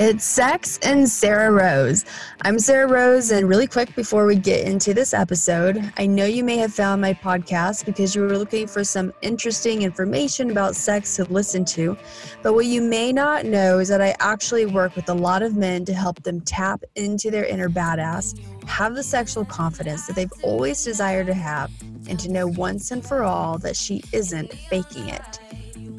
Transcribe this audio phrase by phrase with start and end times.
[0.00, 2.04] It's Sex and Sarrah Rose.
[2.42, 6.44] I'm Sarrah Rose, and really quick before we get into this episode, I know you
[6.44, 11.16] may have found my podcast because you were looking for some interesting information about sex
[11.16, 11.96] to listen to.
[12.42, 15.56] But what you may not know is that I actually work with a lot of
[15.56, 18.38] men to help them tap into their inner badass,
[18.68, 21.72] have the sexual confidence that they've always desired to have,
[22.08, 25.40] and to know once and for all that she isn't faking it.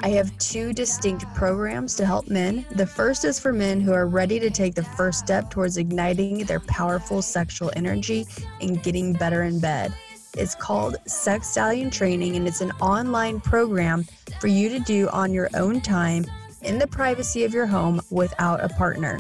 [0.02, 2.66] I have two distinct programs to help men.
[2.72, 6.46] The first is for men who are ready to take the first step towards igniting
[6.46, 8.26] their powerful sexual energy
[8.62, 9.94] and getting better in bed.
[10.38, 14.06] It's called Sex Stallion Training, and it's an online program
[14.40, 16.26] for you to do on your own time
[16.62, 19.20] in the privacy of your home without a partner.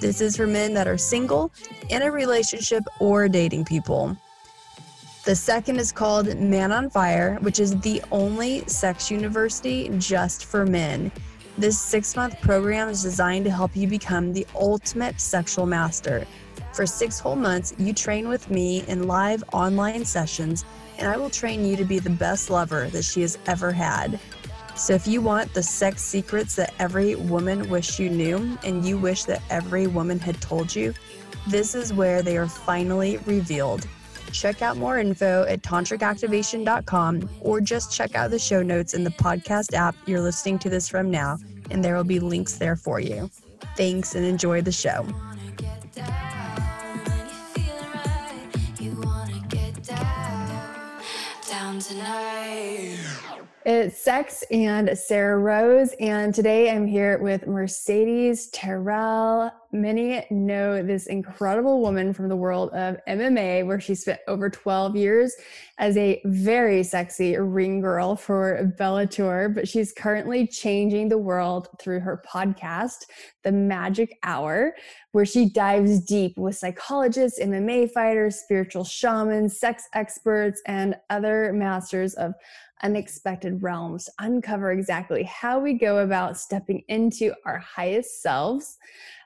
[0.00, 1.52] This is for men that are single,
[1.90, 4.16] in a relationship, or dating people.
[5.26, 10.64] The second is called Man on Fire, which is the only sex university just for
[10.64, 11.10] men.
[11.58, 16.28] This six month program is designed to help you become the ultimate sexual master.
[16.72, 20.64] For six whole months, you train with me in live online sessions,
[20.96, 24.20] and I will train you to be the best lover that she has ever had.
[24.76, 28.96] So, if you want the sex secrets that every woman wished you knew, and you
[28.96, 30.94] wish that every woman had told you,
[31.48, 33.88] this is where they are finally revealed.
[34.36, 39.10] Check out more info at tantricactivation.com or just check out the show notes in the
[39.10, 41.38] podcast app you're listening to this from now,
[41.70, 43.30] and there will be links there for you.
[43.78, 45.06] Thanks and enjoy the show.
[53.68, 59.50] It's Sex and Sarrah Rose, and today I'm here with Mercedes Terrell.
[59.72, 64.94] Many know this incredible woman from the world of MMA, where she spent over 12
[64.94, 65.34] years
[65.78, 71.98] as a very sexy ring girl for Bellator, but she's currently changing the world through
[71.98, 73.06] her podcast,
[73.42, 74.76] The MAJic Hour,
[75.10, 82.14] where she dives deep with psychologists, MMA fighters, spiritual shamans, sex experts, and other masters
[82.14, 82.32] of
[82.82, 88.78] unexpected realms uncover exactly how we go about stepping into our highest selves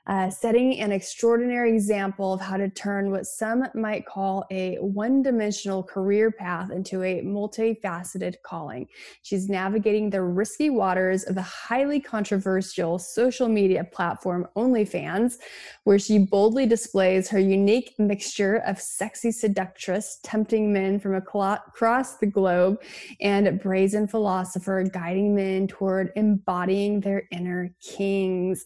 [0.07, 5.21] uh, setting an extraordinary example of how to turn what some might call a one
[5.21, 8.87] dimensional career path into a multifaceted calling.
[9.21, 15.35] She's navigating the risky waters of the highly controversial social media platform OnlyFans,
[15.83, 22.25] where she boldly displays her unique mixture of sexy seductress, tempting men from across the
[22.25, 22.81] globe,
[23.21, 28.65] and brazen philosopher guiding men toward embodying their inner kings.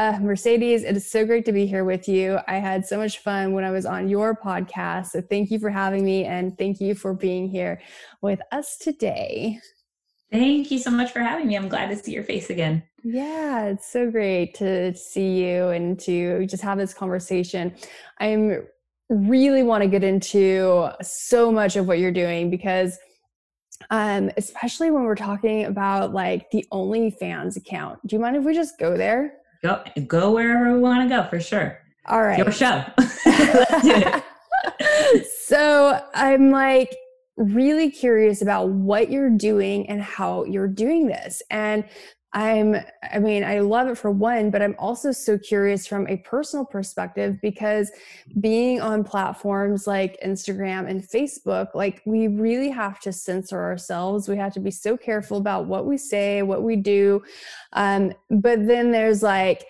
[0.00, 2.38] Uh, Mercedes, it is so great to be here with you.
[2.48, 5.08] I had so much fun when I was on your podcast.
[5.08, 7.82] So thank you for having me and thank you for being here
[8.22, 9.58] with us today.
[10.32, 11.54] Thank you so much for having me.
[11.54, 12.82] I'm glad to see your face again.
[13.04, 17.74] Yeah, it's so great to see you and to just have this conversation.
[18.20, 18.66] I'm
[19.10, 22.98] really want to get into so much of what you're doing because
[23.90, 27.98] um, especially when we're talking about like the OnlyFans account.
[28.06, 29.39] Do you mind if we just go there?
[29.62, 31.78] Go go wherever we want to go for sure.
[32.06, 32.38] All right.
[32.38, 32.84] Your show.
[35.46, 36.94] so I'm like
[37.36, 41.42] really curious about what you're doing and how you're doing this.
[41.50, 41.84] And
[42.32, 42.76] I'm,
[43.12, 46.64] I mean, I love it for one, but I'm also so curious from a personal
[46.64, 47.90] perspective because
[48.38, 54.28] being on platforms like Instagram and Facebook, like we really have to censor ourselves.
[54.28, 57.22] We have to be so careful about what we say, what we do.
[57.72, 59.66] Um, but then there's like,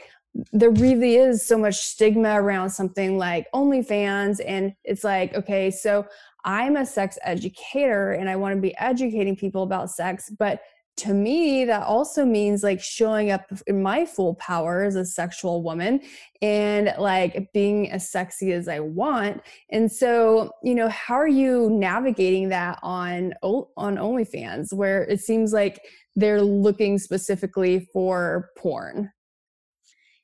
[0.53, 4.41] there really is so much stigma around something like OnlyFans.
[4.47, 6.07] And it's like, okay, so
[6.45, 10.61] I'm a sex educator and I want to be educating people about sex, but
[10.97, 15.63] to me that also means like showing up in my full power as a sexual
[15.63, 16.01] woman
[16.43, 19.41] and like being as sexy as i want
[19.71, 25.53] and so you know how are you navigating that on on onlyfans where it seems
[25.53, 25.81] like
[26.17, 29.11] they're looking specifically for porn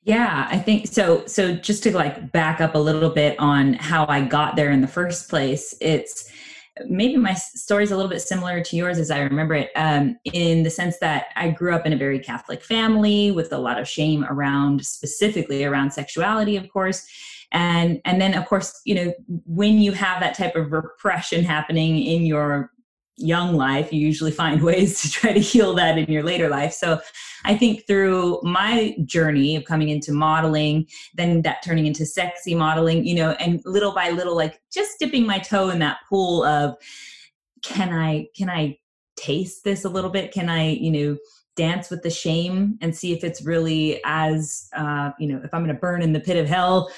[0.07, 1.25] yeah, I think so.
[1.25, 4.79] So just to like back up a little bit on how I got there in
[4.79, 6.31] the first place, it's
[6.87, 10.17] maybe my story is a little bit similar to yours as I remember it, um,
[10.25, 13.79] in the sense that I grew up in a very Catholic family with a lot
[13.79, 17.07] of shame around, specifically around sexuality, of course.
[17.51, 19.13] And and then of course, you know,
[19.45, 22.71] when you have that type of repression happening in your
[23.17, 26.73] young life, you usually find ways to try to heal that in your later life.
[26.73, 26.99] So
[27.45, 33.05] I think through my journey of coming into modeling, then that turning into sexy modeling,
[33.05, 36.75] you know, and little by little, like just dipping my toe in that pool of
[37.63, 38.77] can I, can I
[39.15, 40.31] taste this a little bit?
[40.31, 41.17] Can I, you know,
[41.57, 45.63] dance with the shame and see if it's really as uh, you know if i'm
[45.63, 46.89] going to burn in the pit of hell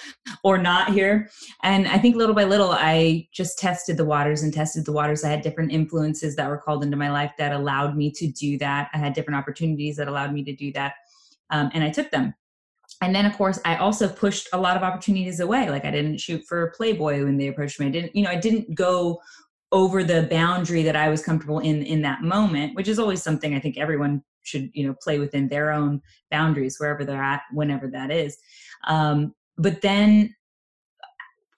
[0.44, 1.30] or not here.
[1.64, 5.24] And i think little by little i just tested the waters and tested the waters.
[5.24, 8.58] I had different influences that were called into my life that allowed me to do
[8.60, 8.90] that.
[8.94, 10.94] I had different opportunities that allowed me to do that
[11.50, 12.34] um, and i took them.
[13.02, 15.70] And then of course i also pushed a lot of opportunities away.
[15.70, 17.88] Like i didn't shoot for playboy when they approached me.
[17.88, 19.22] I didn't you know i didn't go
[19.72, 23.54] over the boundary that I was comfortable in in that moment, which is always something
[23.54, 26.02] I think everyone should you know play within their own
[26.32, 28.38] boundaries wherever they're at, whenever that is.
[28.88, 30.36] Um, but then,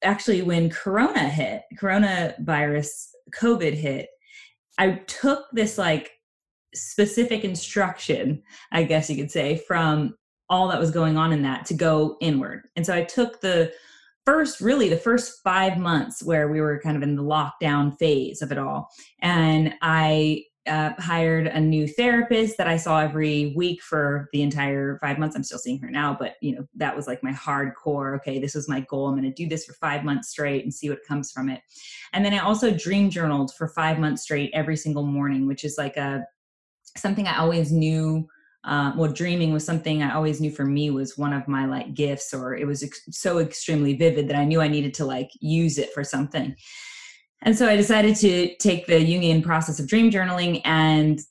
[0.04, 4.10] actually, when Corona hit, coronavirus, COVID hit,
[4.78, 6.12] I took this like
[6.74, 8.42] specific instruction,
[8.72, 10.16] I guess you could say, from
[10.50, 12.68] all that was going on in that to go inward.
[12.76, 13.72] And so I took the
[14.26, 18.42] first really the first five months where we were kind of in the lockdown phase
[18.42, 18.90] of it all
[19.22, 24.98] and i uh, hired a new therapist that i saw every week for the entire
[25.02, 25.36] five months.
[25.36, 28.56] I'm still seeing her now but you know that was like my hardcore okay this
[28.56, 29.08] was my goal.
[29.08, 31.62] I'm going to do this for five months straight and see what comes from it.
[32.14, 35.78] And then i also dream journaled for five months straight every single morning which is
[35.78, 36.26] like a
[36.98, 38.28] something i always knew
[38.64, 41.94] um, well dreaming was something i always knew for me was one of my like
[41.94, 45.32] gifts or it was ex- so extremely vivid that i knew i needed to like
[45.40, 46.56] use it for something
[47.44, 51.22] and so i decided to take the jungian process of dream journaling and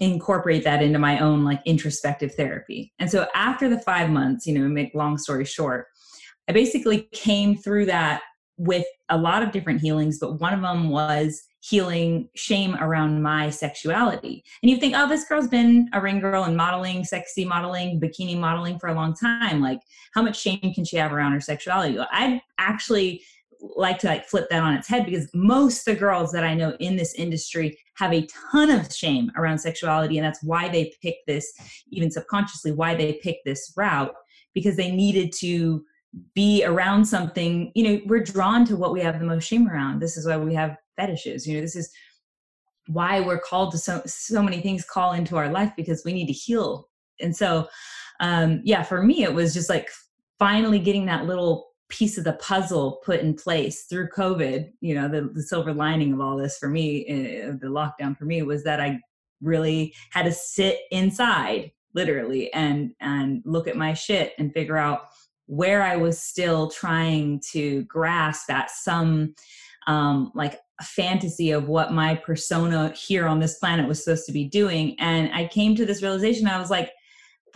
[0.00, 4.58] incorporate that into my own like introspective therapy and so after the five months you
[4.58, 5.86] know make long story short
[6.48, 8.22] i basically came through that
[8.58, 13.50] with a lot of different healings but one of them was healing shame around my
[13.50, 14.44] sexuality.
[14.62, 18.38] And you think, oh, this girl's been a ring girl and modeling, sexy modeling, bikini
[18.38, 19.60] modeling for a long time.
[19.60, 19.80] Like,
[20.14, 21.98] how much shame can she have around her sexuality?
[21.98, 23.24] I actually
[23.60, 26.76] like to like flip that on its head because most the girls that I know
[26.80, 31.16] in this industry have a ton of shame around sexuality, and that's why they pick
[31.26, 31.52] this,
[31.90, 34.14] even subconsciously, why they pick this route
[34.54, 35.84] because they needed to
[36.34, 40.00] be around something you know we're drawn to what we have the most shame around.
[40.00, 41.90] This is why we have fetishes you know this is
[42.86, 46.26] why we're called to so so many things call into our life because we need
[46.26, 46.88] to heal.
[47.20, 47.68] And so
[48.20, 49.90] um yeah for me it was just like
[50.38, 55.08] finally getting that little piece of the puzzle put in place through covid you know
[55.08, 58.64] the, the silver lining of all this for me uh, the lockdown for me was
[58.64, 58.98] that i
[59.40, 65.02] really had to sit inside literally and and look at my shit and figure out
[65.46, 69.34] where i was still trying to grasp at some
[69.86, 74.44] um like fantasy of what my persona here on this planet was supposed to be
[74.44, 74.94] doing.
[74.98, 76.46] And I came to this realization.
[76.46, 76.92] I was like,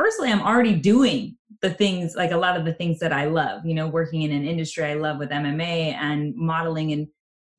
[0.00, 3.66] firstly, I'm already doing the things, like a lot of the things that I love,
[3.66, 7.06] you know, working in an industry I love with MMA and modeling and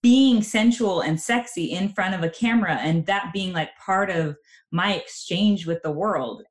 [0.01, 4.35] being sensual and sexy in front of a camera and that being like part of
[4.71, 6.41] my exchange with the world.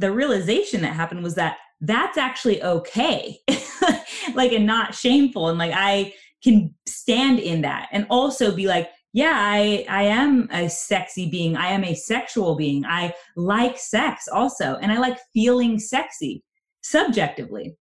[0.00, 3.38] The realization that happened was that that's actually okay,
[4.34, 5.48] like, and not shameful.
[5.48, 6.12] And like, I,
[6.42, 11.56] can stand in that and also be like yeah i i am a sexy being.
[11.56, 12.84] I am a sexual being.
[12.84, 16.44] I like sex also and i like feeling sexy
[16.82, 17.76] subjectively.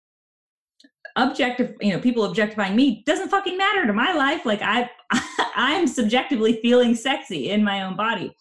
[1.16, 4.46] Objective you know people objectifying me doesn't fucking matter to my life.
[4.46, 4.90] Like i
[5.56, 8.34] i'm subjectively feeling sexy in my own body.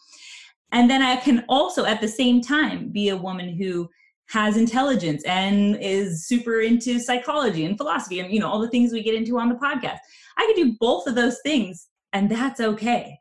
[0.72, 3.88] And then i can also at the same time be a woman who
[4.28, 8.92] has intelligence and is super into psychology and philosophy and you know all the things
[8.92, 9.98] we get into on the podcast.
[10.36, 13.18] I could do both of those things and that's okay.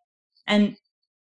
[0.47, 0.77] And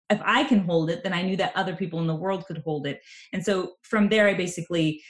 [0.09, 2.59] if i can hold it then i knew that other people in the world could
[2.59, 3.01] hold it.
[3.33, 5.01] And so from there i basically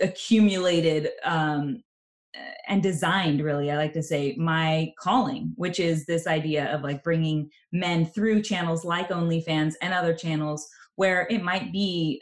[0.00, 1.82] accumulated um,
[2.66, 7.02] and designed really i like to say my calling which is this idea of like
[7.04, 12.20] bringing men through channels like onlyfans and other channels where it might be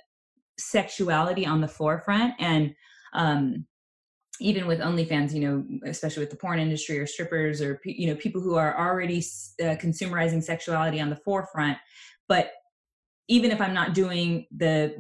[0.59, 2.75] sexuality on the forefront and
[3.15, 3.67] um,
[4.41, 8.17] even with OnlyFans, you know, especially with the porn industry or strippers or you know
[8.17, 9.19] people who are already
[9.63, 11.79] uh, consumerizing sexuality on the forefront,
[12.29, 12.53] but
[13.29, 14.97] even if I'm not doing the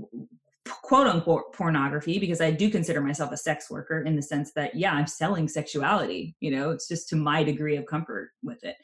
[0.68, 4.75] quote unquote pornography because I do consider myself a sex worker in the sense that
[4.75, 8.76] yeah I'm selling sexuality you know it's just to my degree of comfort with it.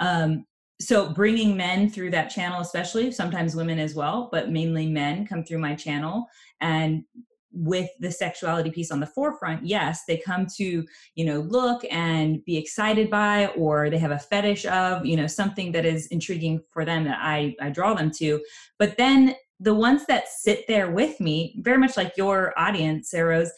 [0.00, 0.44] Um,
[0.80, 5.44] so bringing men through that channel especially sometimes women as well but mainly men come
[5.44, 6.26] through my channel
[6.60, 7.04] and
[7.52, 12.44] with the sexuality piece on the forefront yes they come to you know look and
[12.44, 16.60] be excited by or they have a fetish of you know something that is intriguing
[16.70, 18.40] for them that i i draw them to.
[18.78, 23.52] But then the ones that sit there with me very much like your audience sarah's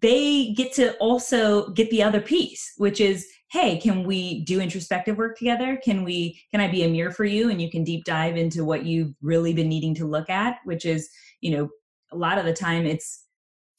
[0.00, 5.16] they get to also get the other piece which is hey can we do introspective
[5.16, 5.78] work together?
[5.84, 8.64] Can we can i be a mirror for you and you can deep dive into
[8.64, 11.08] what you've really been needing to look at which is
[11.40, 11.68] you know
[12.12, 13.26] a lot of the time it's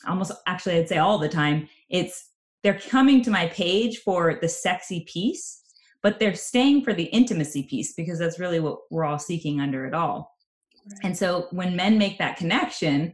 [0.08, 2.32] almost actually i'd say all the time it's
[2.64, 5.62] they're coming to my page for the sexy piece
[6.02, 9.86] but they're staying for the intimacy piece because that's really what we're all seeking under
[9.86, 10.36] it all
[10.92, 11.00] right.
[11.04, 13.14] and so when men make that connection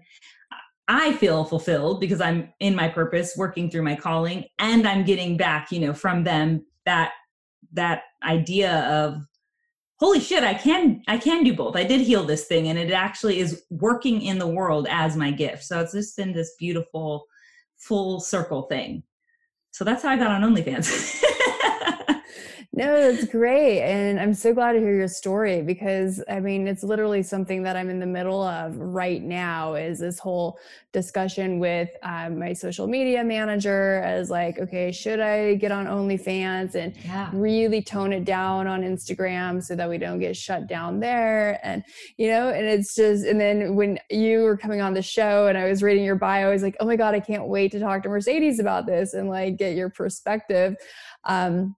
[0.88, 5.38] I feel fulfilled because I'm in my purpose, working through my calling, and I'm getting
[5.38, 7.13] back, you know, from them that
[7.72, 9.25] that idea of
[10.01, 11.75] holy shit, I can I can do both.
[11.75, 15.31] I did heal this thing and it actually is working in the world as my
[15.31, 15.63] gift.
[15.63, 17.25] So it's just been this beautiful
[17.77, 19.03] full circle thing.
[19.72, 21.24] So that's how I got on OnlyFans.
[22.74, 23.82] No, that's great.
[23.82, 27.75] And I'm so glad to hear your story because I mean, it's literally something that
[27.75, 30.58] I'm in the middle of right now is this whole
[30.94, 36.75] discussion with um, my social media manager as like, okay, should I get on OnlyFans
[36.75, 37.30] and yeah.
[37.34, 41.60] really tone it down on Instagram so that we don't get shut down there?
[41.63, 41.84] And,
[42.16, 45.58] you know, and it's just, and then when you were coming on the show and
[45.58, 47.82] I was reading your bio, I was like, oh my God, I can't wait to
[47.82, 50.78] talk to Mercedes about this and like get your perspective.
[51.25, 51.75] Um,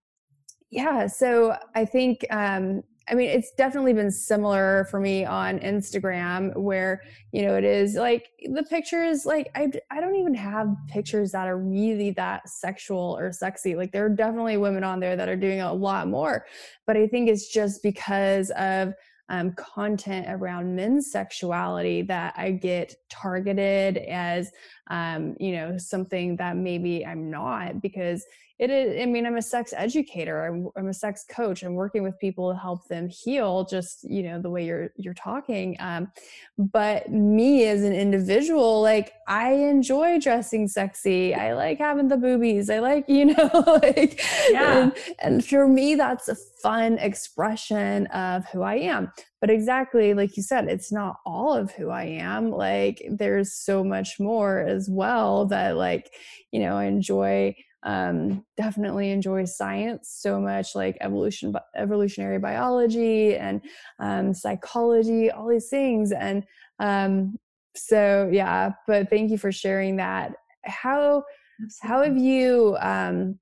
[0.73, 6.55] yeah, so I think um, I mean, it's definitely been similar for me on Instagram
[6.55, 7.01] where,
[7.33, 11.47] you know, it is like the pictures, like, I, I don't even have pictures that
[11.47, 13.75] are really that sexual or sexy.
[13.75, 16.45] Like, there are definitely women on there that are doing a lot more.
[16.87, 18.93] But I think it's just because of
[19.27, 24.51] um, content around men's sexuality that I get targeted as,
[24.89, 28.25] um, you know, something that maybe I'm not because
[28.59, 32.03] it is i mean i'm a sex educator I'm, I'm, a sex coach i'm working
[32.03, 36.11] with people to help them heal just you know the way you're you're talking um,
[36.57, 42.69] but me as an individual like i enjoy dressing sexy i like having the boobies
[42.69, 44.83] i like you know like yeah.
[44.83, 50.37] and, and for me that's a fun expression of who i am but exactly like
[50.37, 54.87] you said it's not all of who i am like there's so much more as
[54.89, 56.11] well that like
[56.51, 63.61] you know i enjoy um, definitely enjoy science so much like evolution evolutionary biology and
[63.99, 66.43] um, psychology all these things and
[66.79, 67.37] um,
[67.75, 70.33] so yeah but thank you for sharing that.
[70.63, 71.23] How
[71.63, 71.89] Absolutely.
[71.89, 73.39] how have you um,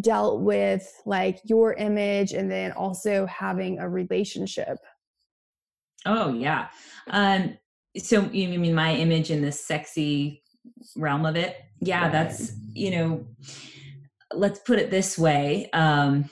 [0.00, 4.78] dealt with like your image and then also having a relationship?
[6.04, 6.68] Oh yeah.
[7.10, 7.58] Um
[7.98, 10.42] so you mean my image in this sexy
[10.96, 12.12] realm of it yeah right.
[12.12, 13.26] that's you know
[14.32, 16.28] let's put it this way um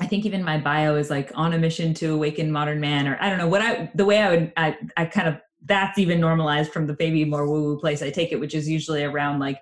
[0.00, 3.18] I think even my bio is like on a mission to awaken modern man, or
[3.20, 6.20] I don't know what I the way I would I I kind of that's even
[6.20, 9.40] normalized from the baby more woo woo place I take it, which is usually around
[9.40, 9.60] like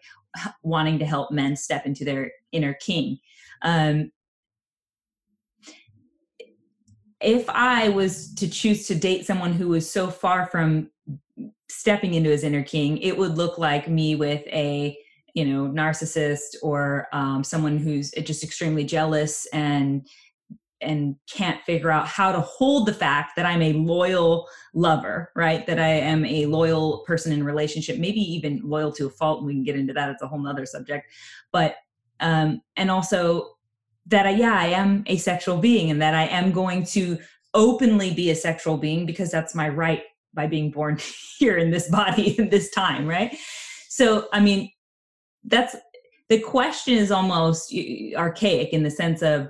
[0.62, 3.18] wanting to help men step into their inner king.
[3.62, 4.12] Um,
[7.20, 10.90] if I was to choose to date someone who was so far from
[11.68, 14.96] stepping into his inner king, it would look like me with a
[15.34, 20.06] you know narcissist or um, someone who's just extremely jealous and
[20.80, 25.66] and can't figure out how to hold the fact that I'm a loyal lover, right?
[25.66, 29.38] That I am a loyal person in relationship, maybe even loyal to a fault.
[29.38, 30.10] And we can get into that.
[30.10, 31.10] It's a whole nother subject.
[31.50, 31.76] But,
[32.20, 33.56] um, and also
[34.06, 37.18] that I, yeah, I am a sexual being and that I am going to
[37.54, 40.02] openly be a sexual being because that's my right
[40.36, 40.98] by being born
[41.38, 43.36] here in this body in this time, right?
[43.88, 44.70] So, I mean,
[45.42, 45.74] that's
[46.28, 47.74] the question is almost
[48.16, 49.48] archaic in the sense of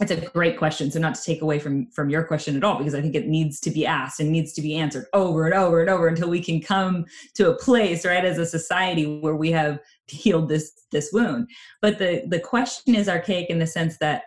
[0.00, 2.78] it's a great question so not to take away from from your question at all
[2.78, 5.54] because i think it needs to be asked and needs to be answered over and
[5.54, 7.04] over and over until we can come
[7.34, 11.48] to a place right as a society where we have healed this this wound
[11.80, 14.24] but the the question is archaic in the sense that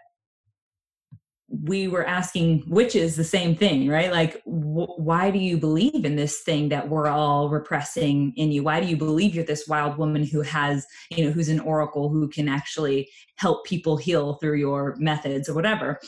[1.49, 4.11] we were asking witches the same thing, right?
[4.11, 8.63] Like, wh- why do you believe in this thing that we're all repressing in you?
[8.63, 12.09] Why do you believe you're this wild woman who has, you know, who's an oracle
[12.09, 15.99] who can actually help people heal through your methods or whatever?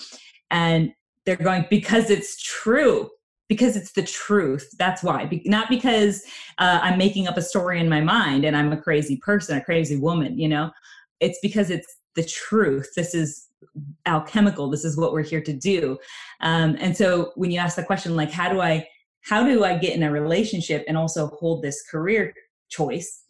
[0.51, 0.93] And
[1.25, 3.09] they're going, because it's true.
[3.49, 4.69] Because it's the truth.
[4.77, 5.25] That's why.
[5.25, 6.23] Be- not because
[6.59, 9.63] uh, I'm making up a story in my mind and I'm a crazy person, a
[9.63, 10.71] crazy woman, you know?
[11.19, 12.91] It's because it's the truth.
[12.95, 13.47] This is
[14.05, 14.69] alchemical.
[14.69, 15.97] This is what we're here to do.
[16.41, 18.85] Um, and so when you ask the question like how do i
[19.23, 22.33] how do i get in a relationship and also hold this career
[22.69, 23.23] choice?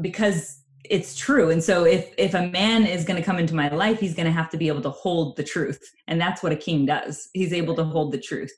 [0.00, 1.50] Because it's true.
[1.50, 4.26] And so if if a man is going to come into my life he's going
[4.26, 5.80] to have to be able to hold the truth.
[6.08, 7.28] And that's what a king does.
[7.34, 8.52] He's able to hold the truth.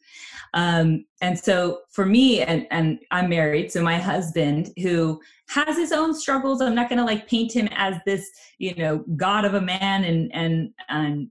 [0.54, 5.90] Um, and so for me and and i'm married so my husband who has his
[5.90, 9.54] own struggles i'm not going to like paint him as this you know god of
[9.54, 11.31] a man and and and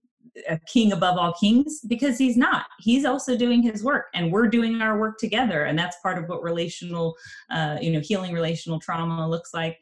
[0.49, 2.65] a king above all kings because he's not.
[2.79, 6.27] He's also doing his work and we're doing our work together and that's part of
[6.27, 7.15] what relational
[7.51, 9.77] uh, you know healing relational trauma looks like.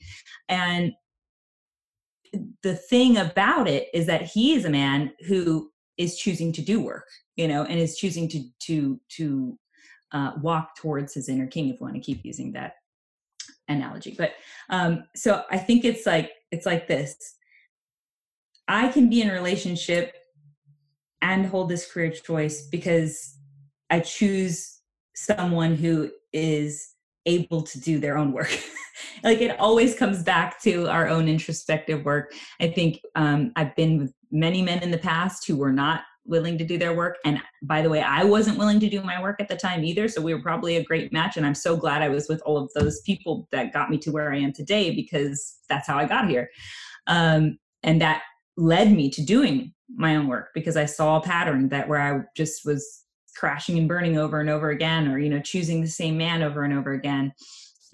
[0.49, 0.93] And
[2.63, 6.79] the thing about it is that he is a man who is choosing to do
[6.79, 9.57] work you know and is choosing to to to
[10.11, 12.75] uh, walk towards his inner king if we want to keep using that
[13.67, 14.15] analogy.
[14.17, 14.33] But
[14.69, 17.15] um so i think it's like it's like this.
[18.67, 20.13] I can be in a relationship
[21.21, 23.37] and hold this career choice because
[23.89, 24.81] i choose
[25.15, 26.95] someone who is
[27.25, 28.51] able to do their own work
[29.23, 32.33] like it always comes back to our own introspective work.
[32.59, 36.57] I think um, I've been with many men in the past who were not willing
[36.57, 37.17] to do their work.
[37.25, 40.07] And by the way, I wasn't willing to do my work at the time either.
[40.07, 41.37] So we were probably a great match.
[41.37, 44.11] And I'm so glad I was with all of those people that got me to
[44.11, 46.49] where I am today because that's how I got here.
[47.07, 48.21] Um, and that
[48.55, 52.21] led me to doing my own work because I saw a pattern that where I
[52.37, 53.03] just was
[53.35, 56.63] crashing and burning over and over again, or, you know, choosing the same man over
[56.63, 57.33] and over again.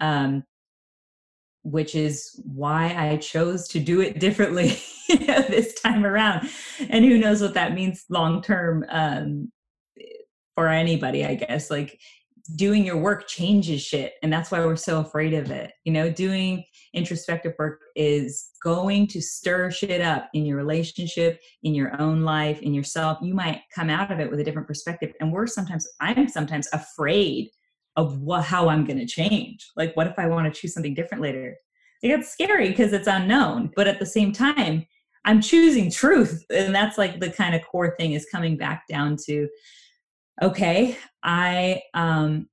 [0.00, 0.44] Um,
[1.62, 6.48] which is why I chose to do it differently this time around.
[6.88, 9.52] And who knows what that means long term um,
[10.54, 11.70] for anybody, I guess.
[11.70, 11.98] Like
[12.56, 14.14] doing your work changes shit.
[14.22, 15.72] And that's why we're so afraid of it.
[15.84, 21.74] You know, doing introspective work is going to stir shit up in your relationship, in
[21.74, 23.18] your own life, in yourself.
[23.20, 25.12] You might come out of it with a different perspective.
[25.20, 27.50] And we're sometimes, I'm sometimes afraid
[27.98, 29.68] of what how I'm going to change.
[29.76, 31.56] Like, what if I want to choose something different later?
[32.00, 34.86] It gets scary because it's unknown, but at the same time,
[35.24, 39.16] I'm choosing truth, and that's like the kind of core thing is coming back down
[39.26, 39.48] to,
[40.40, 42.48] okay, I um,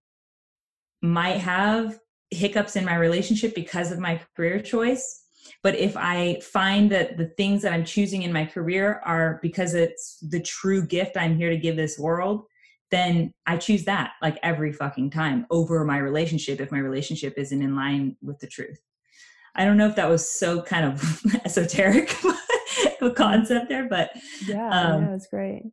[1.03, 1.99] might have
[2.31, 5.21] hiccups in my relationship because of my career choice.
[5.61, 9.75] But if I find that the things that I'm choosing in my career are because
[9.75, 12.45] it's the true gift I'm here to give this world,
[12.91, 17.61] then I choose that like every fucking time over my relationship if my relationship isn't
[17.61, 18.79] in line with the truth.
[19.55, 22.15] I don't know if that was so kind of esoteric
[23.01, 24.11] a concept there, but
[24.47, 25.63] yeah, um, yeah, great.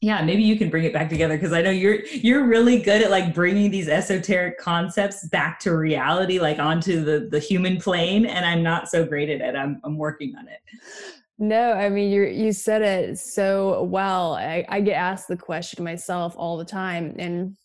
[0.00, 3.02] Yeah, maybe you can bring it back together because I know you're you're really good
[3.02, 8.26] at like bringing these esoteric concepts back to reality, like onto the the human plane,
[8.26, 9.56] and I'm not so great at it.
[9.56, 10.60] I'm I'm working on it.
[11.38, 14.34] No, I mean you you said it so well.
[14.34, 17.56] I, I get asked the question myself all the time, and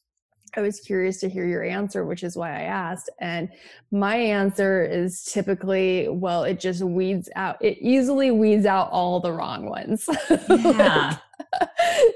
[0.55, 3.09] I was curious to hear your answer, which is why I asked.
[3.19, 3.49] And
[3.91, 7.57] my answer is typically, well, it just weeds out.
[7.61, 10.07] It easily weeds out all the wrong ones.
[10.49, 11.17] Yeah.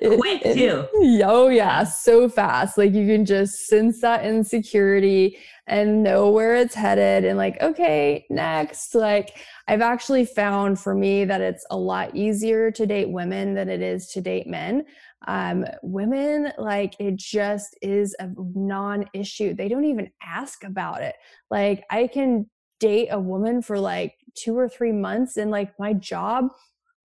[0.02, 0.88] Quick too.
[1.26, 2.78] oh yeah, so fast.
[2.78, 5.38] Like you can just sense that insecurity
[5.68, 8.96] and know where it's headed and like, okay, next.
[8.96, 9.36] Like
[9.68, 13.82] I've actually found for me that it's a lot easier to date women than it
[13.82, 14.86] is to date men.
[15.28, 19.54] Um, women, like, it just is a non issue.
[19.54, 21.16] They don't even ask about it.
[21.50, 22.50] Like, I can
[22.80, 26.50] date a woman for like two or three months and like my job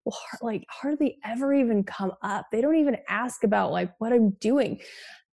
[0.05, 2.47] will like hardly ever even come up.
[2.51, 4.79] They don't even ask about like what I'm doing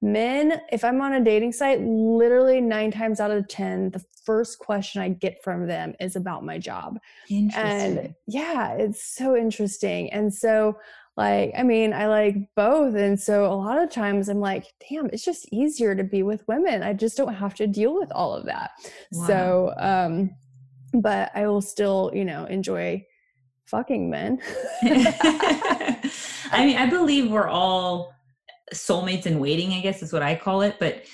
[0.02, 4.58] men if i'm on a dating site literally nine times out of ten the first
[4.58, 6.98] question i get from them is about my job.
[7.56, 10.12] And yeah it's so interesting.
[10.12, 10.78] And so
[11.16, 12.94] like i mean i like both.
[12.94, 16.46] And so a lot of times i'm like damn it's just easier to be with
[16.48, 16.82] women.
[16.82, 18.70] I just don't have to deal with all of that.
[19.12, 19.26] Wow.
[19.26, 20.30] so um
[20.92, 23.04] but i will still you know enjoy
[23.66, 24.40] fucking men.
[24.82, 28.14] I mean i believe we're all
[28.72, 30.76] soulmates in waiting, I guess is what I call it.
[30.78, 31.04] But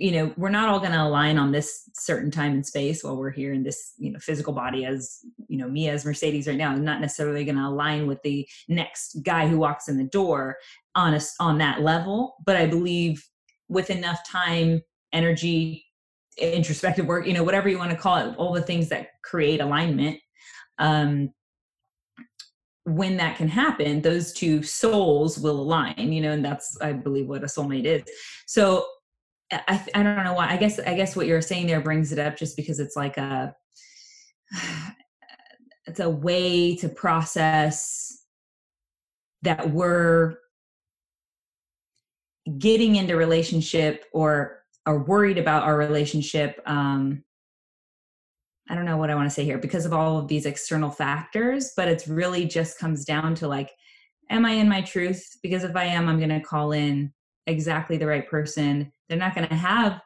[0.00, 3.16] you know, we're not all going to align on this certain time and space while
[3.16, 6.56] we're here in this, you know, physical body as, you know, me as Mercedes right
[6.56, 10.04] now, I'm not necessarily going to align with the next guy who walks in the
[10.04, 10.56] door
[10.94, 12.36] on a, on that level.
[12.46, 13.22] But I believe
[13.68, 14.80] with enough time,
[15.12, 15.84] energy,
[16.38, 19.60] introspective work, you know, whatever you want to call it, all the things that create
[19.60, 20.18] alignment,
[20.78, 21.28] um,
[22.96, 27.28] when that can happen, those two souls will align, you know, and that's, I believe,
[27.28, 28.02] what a soulmate is.
[28.46, 28.86] So
[29.52, 30.48] I, I don't know why.
[30.48, 33.16] I guess, I guess what you're saying there brings it up just because it's like
[33.16, 33.54] a,
[35.86, 38.24] it's a way to process
[39.42, 40.36] that we're
[42.58, 47.22] getting into relationship or are worried about our relationship um
[48.70, 50.90] I don't know what I want to say here because of all of these external
[50.90, 53.72] factors, but it's really just comes down to like,
[54.30, 55.38] am I in my truth?
[55.42, 57.12] Because if I am, I'm going to call in
[57.48, 58.92] exactly the right person.
[59.08, 60.00] They're not going to have,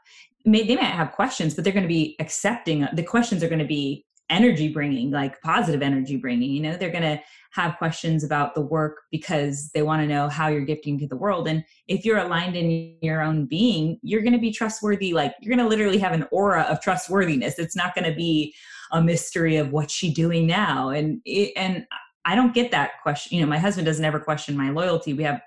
[0.47, 2.89] they might have questions, but they're going to be accepting.
[2.95, 6.51] The questions are going to be energy bringing, like positive energy bringing.
[6.51, 7.21] You know, they're going to
[7.53, 11.17] have questions about the work because they want to know how you're gifting to the
[11.17, 11.47] world.
[11.47, 15.13] And if you're aligned in your own being, you're going to be trustworthy.
[15.13, 17.59] Like you're going to literally have an aura of trustworthiness.
[17.59, 18.55] It's not going to be
[18.93, 20.89] a mystery of what's she doing now.
[20.89, 21.87] And it, and
[22.25, 23.37] I don't get that question.
[23.37, 25.13] You know, my husband doesn't ever question my loyalty.
[25.13, 25.41] We have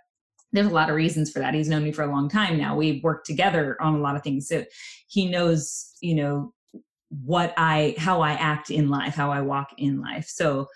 [0.54, 1.54] there's a lot of reasons for that.
[1.54, 2.76] He's known me for a long time now.
[2.76, 4.48] We work together on a lot of things.
[4.48, 4.64] So
[5.08, 6.54] he knows, you know,
[7.10, 10.28] what I how I act in life, how I walk in life.
[10.28, 10.68] So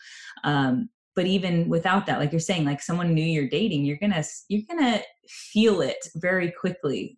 [0.43, 4.23] um but even without that like you're saying like someone new you're dating you're gonna
[4.47, 7.17] you're gonna feel it very quickly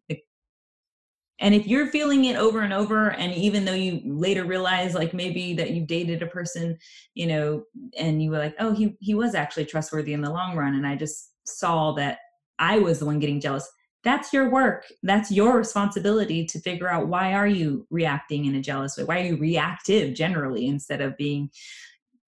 [1.40, 5.14] and if you're feeling it over and over and even though you later realize like
[5.14, 6.78] maybe that you dated a person
[7.14, 7.64] you know
[7.98, 10.88] and you were like oh he he was actually trustworthy in the long run and
[10.88, 12.20] i just saw that
[12.60, 13.70] i was the one getting jealous
[14.04, 14.86] that's your work.
[15.02, 19.04] That's your responsibility to figure out why are you reacting in a jealous way?
[19.04, 21.50] Why are you reactive generally instead of being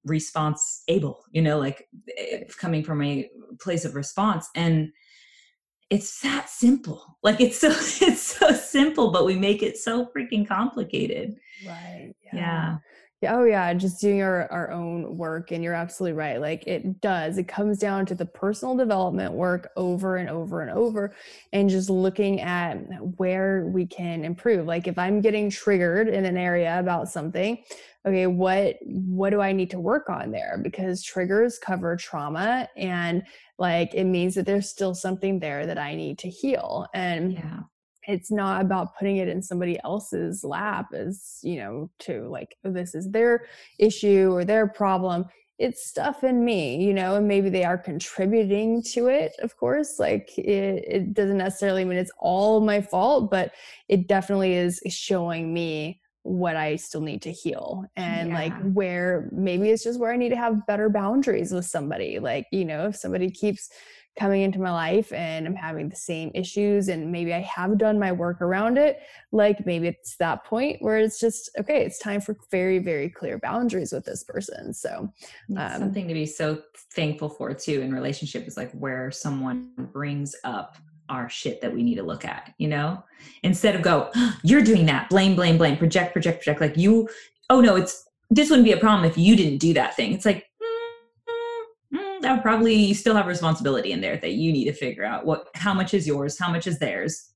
[0.05, 4.47] response able you know like eh, coming from a place of response?
[4.55, 4.91] And
[5.89, 7.17] it's that simple.
[7.23, 11.35] Like it's so it's so simple but we make it so freaking complicated.
[11.67, 12.13] Right.
[12.23, 12.77] Yeah, yeah.
[13.27, 15.51] Oh yeah, just doing our, our own work.
[15.51, 16.39] And you're absolutely right.
[16.39, 17.37] Like it does.
[17.37, 21.13] It comes down to the personal development work over and over and over
[21.53, 22.75] and just looking at
[23.17, 24.65] where we can improve.
[24.65, 27.63] Like if I'm getting triggered in an area about something,
[28.05, 33.23] okay what what do i need to work on there because triggers cover trauma and
[33.57, 37.61] like it means that there's still something there that i need to heal and yeah
[38.07, 42.95] it's not about putting it in somebody else's lap as you know to like this
[42.95, 43.45] is their
[43.79, 45.25] issue or their problem
[45.57, 49.99] it's stuff in me you know and maybe they are contributing to it of course
[49.99, 53.53] like it, it doesn't necessarily mean it's all my fault but
[53.87, 58.35] it definitely is showing me what I still need to heal and yeah.
[58.35, 62.17] like where maybe it's just where I need to have better boundaries with somebody.
[62.17, 63.69] Like, you know, if somebody keeps
[64.17, 67.99] coming into my life and I'm having the same issues and maybe I have done
[67.99, 68.99] my work around it,
[69.31, 73.37] like maybe it's that point where it's just, okay, it's time for very, very clear
[73.39, 74.73] boundaries with this person.
[74.73, 75.11] So,
[75.57, 76.61] um, something to be so
[76.93, 80.77] thankful for too in relationship is like where someone brings up
[81.09, 83.03] our shit that we need to look at, you know?
[83.43, 86.61] Instead of go, oh, you're doing that, blame, blame, blame, project, project, project.
[86.61, 87.09] Like you,
[87.49, 90.13] oh no, it's this wouldn't be a problem if you didn't do that thing.
[90.13, 90.45] It's like,
[92.21, 95.25] that would probably you still have responsibility in there that you need to figure out
[95.25, 97.31] what how much is yours, how much is theirs.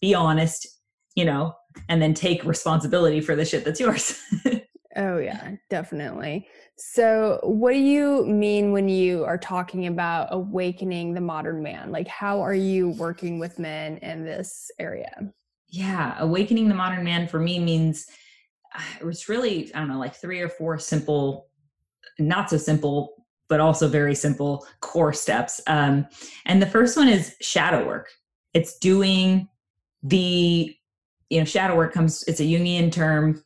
[0.00, 0.66] Be honest,
[1.14, 1.54] you know,
[1.88, 4.20] and then take responsibility for the shit that's yours.
[4.96, 6.48] oh yeah, definitely.
[6.76, 11.92] So, what do you mean when you are talking about awakening the modern man?
[11.92, 15.32] Like, how are you working with men in this area?
[15.68, 18.06] Yeah, awakening the modern man for me means
[18.74, 21.48] uh, it was really, I don't know, like three or four simple,
[22.18, 23.21] not so simple,
[23.52, 25.60] but also very simple core steps.
[25.66, 26.06] Um,
[26.46, 28.08] and the first one is shadow work.
[28.54, 29.46] It's doing
[30.02, 30.74] the,
[31.28, 33.44] you know, shadow work comes, it's a Jungian term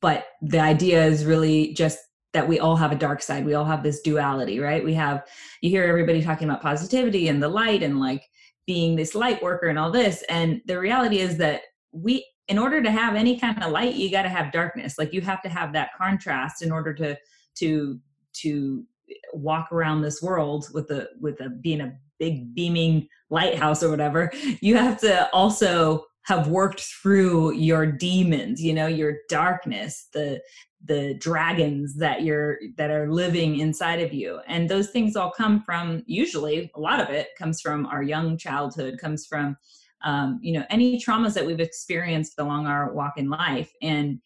[0.00, 1.98] but the idea is really just
[2.34, 5.26] that we all have a dark side we all have this duality right we have
[5.62, 8.22] you hear everybody talking about positivity and the light and like
[8.66, 12.82] being this light worker and all this and the reality is that we in order
[12.82, 15.48] to have any kind of light you got to have darkness like you have to
[15.48, 17.16] have that contrast in order to
[17.54, 17.98] to
[18.34, 18.84] to
[19.32, 24.30] walk around this world with a with a being a big beaming lighthouse or whatever
[24.60, 30.40] you have to also have worked through your demons you know your darkness the
[30.86, 34.40] the dragons that you're that are living inside of you.
[34.46, 38.36] And those things all come from usually a lot of it comes from our young
[38.36, 39.56] childhood comes from
[40.04, 43.72] um, you know any traumas that we've experienced along our walk in life.
[43.80, 44.20] And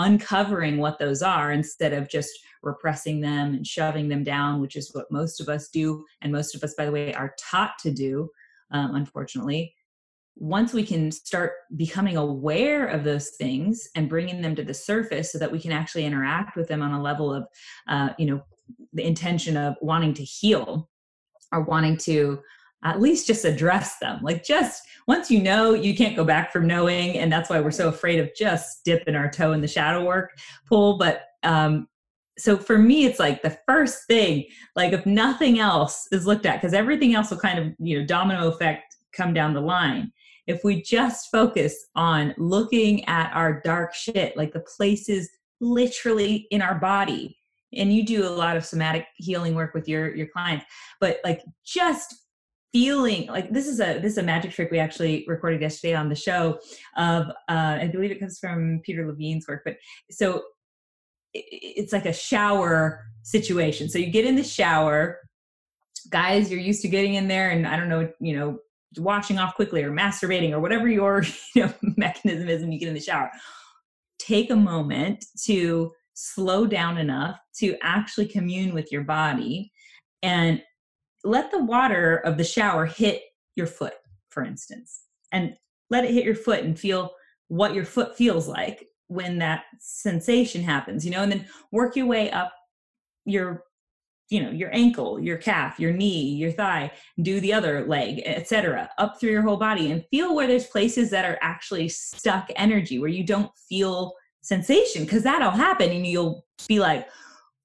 [0.00, 2.30] uncovering what those are instead of just
[2.62, 6.54] repressing them and shoving them down which is what most of us do and most
[6.54, 8.28] of us by the way are taught to do
[8.70, 9.74] um, unfortunately.
[10.36, 15.32] Once we can start becoming aware of those things and bringing them to the surface
[15.32, 17.46] so that we can actually interact with them on a level of
[17.88, 18.40] uh, you know
[18.92, 20.88] the intention of wanting to heal
[21.52, 22.40] or wanting to
[22.84, 24.20] at least just address them.
[24.22, 27.70] Like just once you know you can't go back from knowing and that's why we're
[27.70, 30.32] so afraid of just dipping our toe in the shadow work
[30.68, 30.98] pool.
[30.98, 31.88] But um
[32.38, 36.56] so for me it's like the first thing like if nothing else is looked at
[36.56, 40.12] because everything else will kind of you know domino effect come down the line.
[40.46, 46.62] If we just focus on looking at our dark shit, like the places literally in
[46.62, 47.36] our body
[47.72, 50.64] and you do a lot of somatic healing work with your your clients
[51.00, 52.19] but like just
[52.72, 56.08] feeling like this is a this is a magic trick we actually recorded yesterday on
[56.08, 56.58] the show
[56.96, 59.76] of uh i believe it comes from peter levine's work but
[60.10, 60.42] so
[61.32, 63.88] it's like a shower situation.
[63.88, 65.18] So you get in the shower
[66.08, 68.58] guys you're used to getting in there and i don't know you know
[68.96, 71.22] washing off quickly or masturbating or whatever your
[71.54, 73.30] you know mechanism is when you get in the shower.
[74.18, 79.70] Take a moment to slow down enough to actually commune with your body
[80.22, 80.62] and
[81.24, 83.22] let the water of the shower hit
[83.56, 83.94] your foot
[84.30, 85.02] for instance
[85.32, 85.54] and
[85.90, 87.12] let it hit your foot and feel
[87.48, 92.06] what your foot feels like when that sensation happens you know and then work your
[92.06, 92.52] way up
[93.24, 93.64] your
[94.30, 96.90] you know your ankle your calf your knee your thigh
[97.22, 101.10] do the other leg etc up through your whole body and feel where there's places
[101.10, 106.46] that are actually stuck energy where you don't feel sensation because that'll happen and you'll
[106.68, 107.06] be like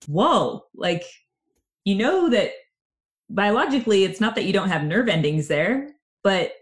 [0.07, 1.03] whoa like
[1.85, 2.51] you know that
[3.29, 5.89] biologically it's not that you don't have nerve endings there
[6.23, 6.53] but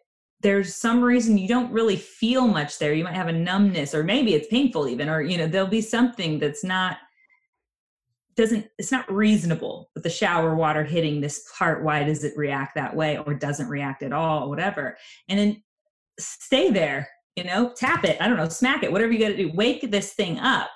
[0.44, 2.94] there's some reason you don't really feel much there.
[2.94, 5.82] You might have a numbness or maybe it's painful even or you know there'll be
[5.82, 6.98] something that's not
[8.36, 11.84] doesn't it's not reasonable with the shower water hitting this part.
[11.84, 14.98] Why does it react that way or doesn't react at all or whatever?
[15.30, 15.64] And then
[16.20, 19.38] stay there you know tap it i don't know smack it whatever you got to
[19.38, 20.70] do wake this thing up.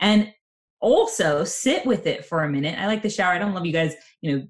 [0.00, 0.32] And
[0.80, 2.76] also sit with it for a minute.
[2.76, 4.46] I like the shower i don't love you guys you know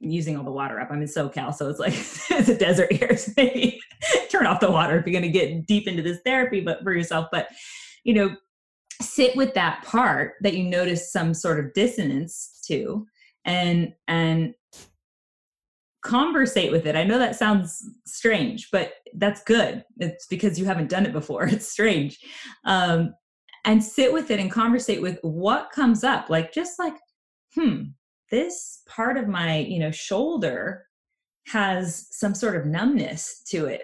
[0.00, 0.90] using all the water up.
[0.90, 1.92] I'm in socal so it's like
[2.38, 3.80] it's a desert here so maybe
[4.30, 6.92] turn off the water if you're going to get deep into this therapy but for
[6.92, 7.28] yourself.
[7.32, 7.48] But
[8.04, 8.36] you know
[9.00, 13.06] sit with that part that you notice some sort of dissonance to
[13.44, 14.54] and and
[16.02, 16.96] conversate with it.
[16.96, 19.84] I know that sounds strange but that's good.
[19.98, 21.46] It's because you haven't done it before.
[21.52, 22.18] It's strange.
[22.64, 23.14] Um
[23.64, 26.94] and sit with it and conversate with what comes up like just like
[27.54, 27.82] hmm
[28.30, 30.86] this part of my you know shoulder
[31.46, 33.82] has some sort of numbness to it.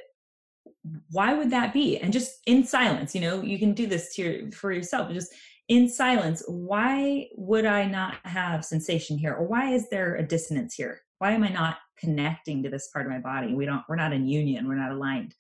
[1.11, 1.99] Why would that be?
[1.99, 5.35] And just in silence you know you can do this to your, for yourself just
[5.69, 9.35] in silence why would i not have sensation here?
[9.35, 11.01] Or why is there a dissonance here?
[11.19, 13.55] Why am i not connecting to this part of my body?
[13.55, 15.35] We don't we're not in union we're not aligned.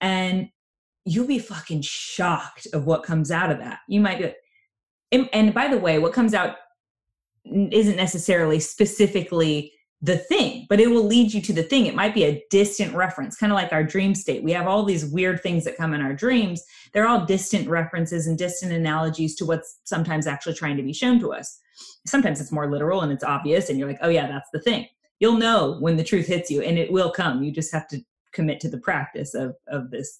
[0.00, 0.48] And
[1.04, 3.80] you'll be fucking shocked of what comes out of that.
[3.88, 4.32] You might be
[5.12, 6.56] and, and by the way what comes out
[7.50, 11.84] isn't necessarily specifically the thing, but it will lead you to the thing.
[11.84, 14.42] It might be a distant reference, kind of like our dream state.
[14.42, 16.64] We have all these weird things that come in our dreams.
[16.94, 21.20] They're all distant references and distant analogies to what's sometimes actually trying to be shown
[21.20, 21.60] to us.
[22.06, 24.86] Sometimes it's more literal and it's obvious, and you're like, oh, yeah, that's the thing.
[25.18, 27.42] You'll know when the truth hits you, and it will come.
[27.42, 28.00] You just have to
[28.32, 30.18] commit to the practice of, of this.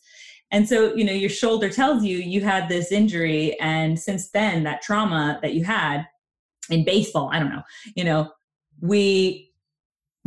[0.51, 4.65] And so, you know, your shoulder tells you you had this injury, and since then,
[4.65, 6.07] that trauma that you had
[6.71, 7.63] in baseball, I don't know,
[7.95, 8.31] you know,
[8.81, 9.51] we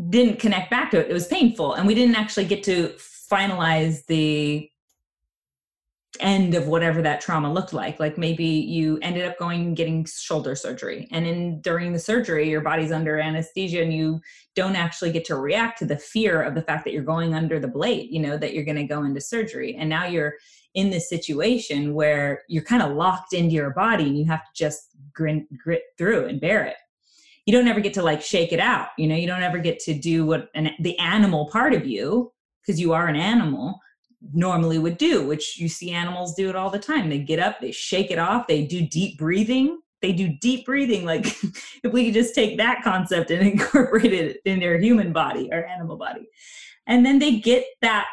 [0.10, 1.10] didn't connect back to it.
[1.10, 1.73] It was painful.
[1.73, 2.89] And we didn't actually get to
[3.32, 4.69] finalize the
[6.19, 7.99] end of whatever that trauma looked like.
[7.99, 12.62] Like maybe you ended up going getting shoulder surgery and in during the surgery your
[12.62, 14.21] body's under anesthesia and you
[14.56, 17.60] don't actually get to react to the fear of the fact that you're going under
[17.60, 19.76] the blade you know that you're going to go into surgery.
[19.76, 20.34] And now you're
[20.76, 24.52] in this situation where you're kind of locked into your body and you have to
[24.56, 26.78] just grin, grit through and bear it.
[27.45, 29.15] You don't ever get to like shake it out you know?
[29.15, 32.93] You don't ever get to do what an, the animal part of you because you
[32.93, 33.80] are an animal
[34.33, 37.09] normally would do which you see animals do it all the time.
[37.09, 39.79] They get up they shake it off they do deep breathing.
[40.01, 41.25] They do deep breathing like
[41.83, 45.65] if we could just take that concept and incorporate it in their human body or
[45.65, 46.27] animal body.
[46.88, 48.07] And then they get that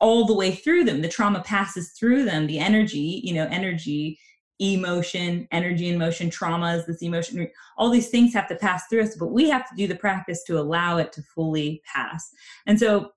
[0.00, 1.02] all the way through them.
[1.02, 2.46] The trauma passes through them.
[2.46, 4.18] The energy you know energy
[4.62, 9.16] emotion, energy in motion, traumas, this emotion, all these things have to pass through us,
[9.16, 12.30] but we have to do the practice to allow it to fully pass.
[12.66, 13.10] And so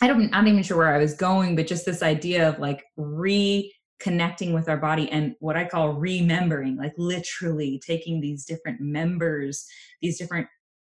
[0.00, 2.58] I don't, I'm not even sure where I was going, but just this idea of
[2.58, 8.80] like reconnecting with our body and what I call remembering, like literally taking these different
[8.80, 9.66] members,
[10.02, 10.48] these different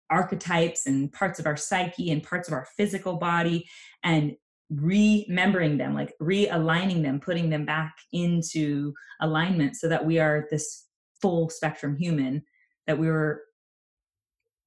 [0.09, 3.67] archetypes and parts of our psyche and parts of our physical body
[4.03, 4.33] and
[4.69, 10.85] remembering them, like realigning them, putting them back into alignment so that we are this
[11.21, 12.43] full spectrum human
[12.87, 13.41] that we were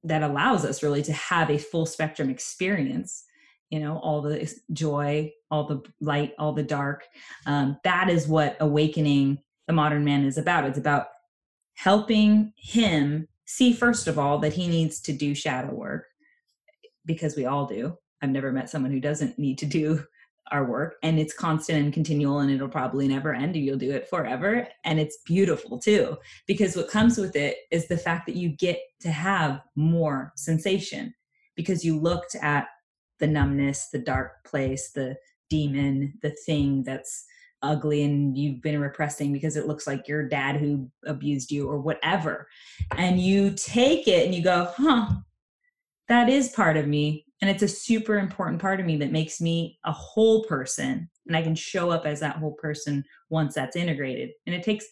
[0.05, 3.25] that allows us really to have a full spectrum experience
[3.71, 7.05] you know all the joy all the light all the dark
[7.47, 10.65] um, that is what awakening the modern man is about.
[10.65, 11.07] It's about
[11.75, 16.07] helping him see first of all that he needs to do shadow work
[17.07, 17.97] because we all do.
[18.21, 20.03] I've never met someone who doesn't need to do
[20.51, 24.09] our work and it's constant and continual and it'll probably never end you'll do it
[24.09, 28.49] forever and it's beautiful too because what comes with it is the fact that you
[28.49, 31.15] get to have more sensation
[31.55, 32.67] because you looked at
[33.21, 35.17] the numbness the dark place the
[35.51, 37.25] demon the thing that's
[37.63, 41.79] ugly and you've been repressing because it looks like your dad who abused you or
[41.79, 42.47] whatever.
[42.97, 45.09] And you take it and you go huh
[46.09, 47.27] that is part of me.
[47.43, 51.09] And it's a super important part of me that makes me a whole person.
[51.27, 54.31] And i can show up as that whole person once that's integrated.
[54.47, 54.87] And it takes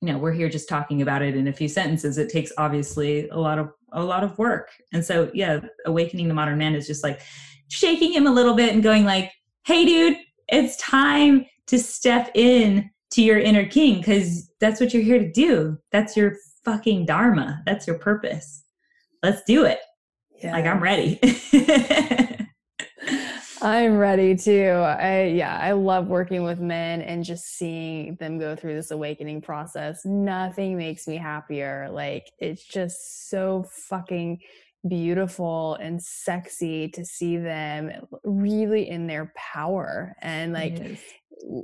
[0.00, 2.18] you know we're here just talking about it in a few sentences.
[2.18, 4.70] It takes obviously a lot of a lot of work.
[4.92, 7.20] And so yeah awakening the modern man is just like
[7.68, 9.32] shaking him a little bit and going like
[9.64, 10.16] hey dude
[10.48, 15.30] it's time to step in to your inner king because that's what you're here to
[15.30, 18.64] do that's your fucking dharma that's your purpose
[19.22, 19.78] let's do it
[20.42, 20.52] yeah.
[20.52, 21.20] like i'm ready
[23.64, 24.72] I'm ready too.
[24.72, 29.40] I yeah, I love working with men and just seeing them go through this awakening
[29.40, 30.04] process.
[30.04, 31.88] Nothing makes me happier.
[31.90, 34.40] Like it's just so fucking
[34.88, 37.90] beautiful and sexy to see them
[38.22, 40.98] really in their power and like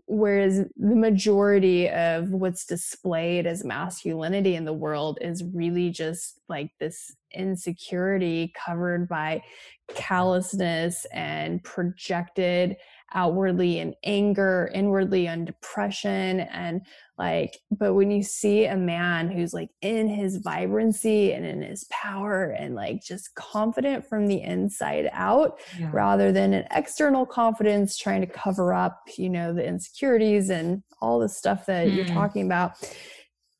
[0.06, 6.70] whereas the majority of what's displayed as masculinity in the world is really just like
[6.80, 9.42] this insecurity covered by
[9.94, 12.76] callousness and projected
[13.12, 16.40] outwardly in anger, inwardly on depression.
[16.40, 16.83] And
[17.18, 21.85] like, but when you see a man who's like in his vibrancy and in his
[21.90, 25.90] power and like just confident from the inside out yeah.
[25.92, 31.18] rather than an external confidence trying to cover up, you know, the insecurities and all
[31.18, 31.94] the stuff that mm.
[31.94, 32.73] you're talking about.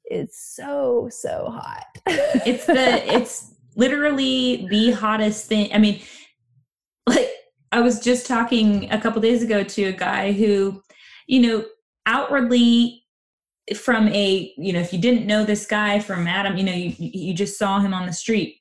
[0.05, 1.87] It's so, so hot.
[2.07, 5.73] it's the, it's, literally the hottest thing.
[5.73, 6.01] I mean,
[7.73, 10.83] I was just talking a couple days ago to a guy who,
[11.27, 11.65] you know,
[12.07, 13.05] outwardly
[13.77, 16.95] from a, you know, if you didn't know this guy from Adam, you know, you
[16.99, 18.57] you just saw him on the street.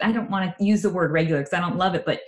[0.00, 2.20] I don't want to use the word regular because I don't love it, but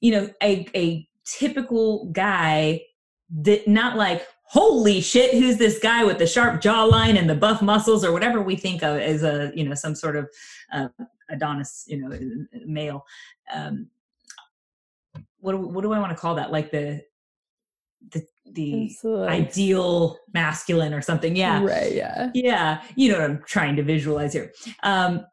[0.00, 2.82] you know, a a typical guy
[3.30, 7.62] that not like holy shit who's this guy with the sharp jawline and the buff
[7.62, 10.28] muscles or whatever we think of as a you know some sort of
[10.74, 10.88] uh,
[11.30, 13.06] adonis you know male
[13.54, 13.88] um,
[15.42, 16.50] what what do I want to call that?
[16.50, 17.02] Like the
[18.12, 18.90] the the
[19.28, 21.36] ideal masculine or something.
[21.36, 21.62] Yeah.
[21.62, 21.94] Right.
[21.94, 22.30] Yeah.
[22.34, 22.82] Yeah.
[22.96, 24.52] You know what I'm trying to visualize here.
[24.82, 25.26] Um,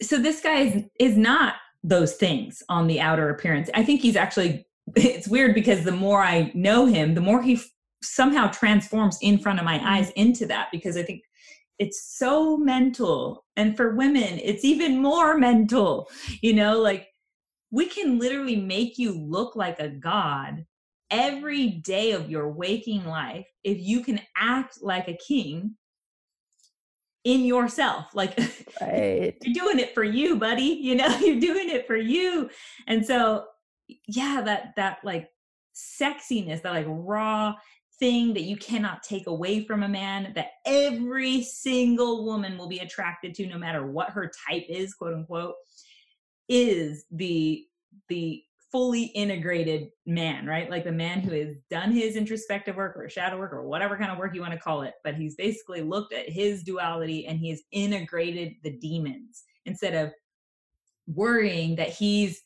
[0.00, 3.68] so this guy is is not those things on the outer appearance.
[3.74, 4.66] I think he's actually.
[4.96, 7.58] It's weird because the more I know him, the more he
[8.02, 9.86] somehow transforms in front of my mm-hmm.
[9.86, 11.22] eyes into that because I think
[11.78, 16.08] it's so mental and for women it's even more mental
[16.40, 17.08] you know like
[17.70, 20.64] we can literally make you look like a god
[21.10, 25.76] every day of your waking life if you can act like a king
[27.24, 28.14] in yourself.
[28.14, 28.38] Like
[28.80, 29.34] right.
[29.42, 30.78] you're doing it for you buddy.
[30.82, 32.50] You know you're doing it for you.
[32.86, 33.46] And so
[34.08, 35.28] yeah that that like
[35.74, 37.54] sexiness that like raw
[37.98, 42.78] thing that you cannot take away from a man that every single woman will be
[42.78, 45.54] attracted to no matter what her type is quote unquote
[46.48, 47.64] is the
[48.08, 53.08] the fully integrated man right like the man who has done his introspective work or
[53.08, 55.80] shadow work or whatever kind of work you want to call it but he's basically
[55.80, 60.12] looked at his duality and he has integrated the demons instead of
[61.06, 62.42] worrying that he's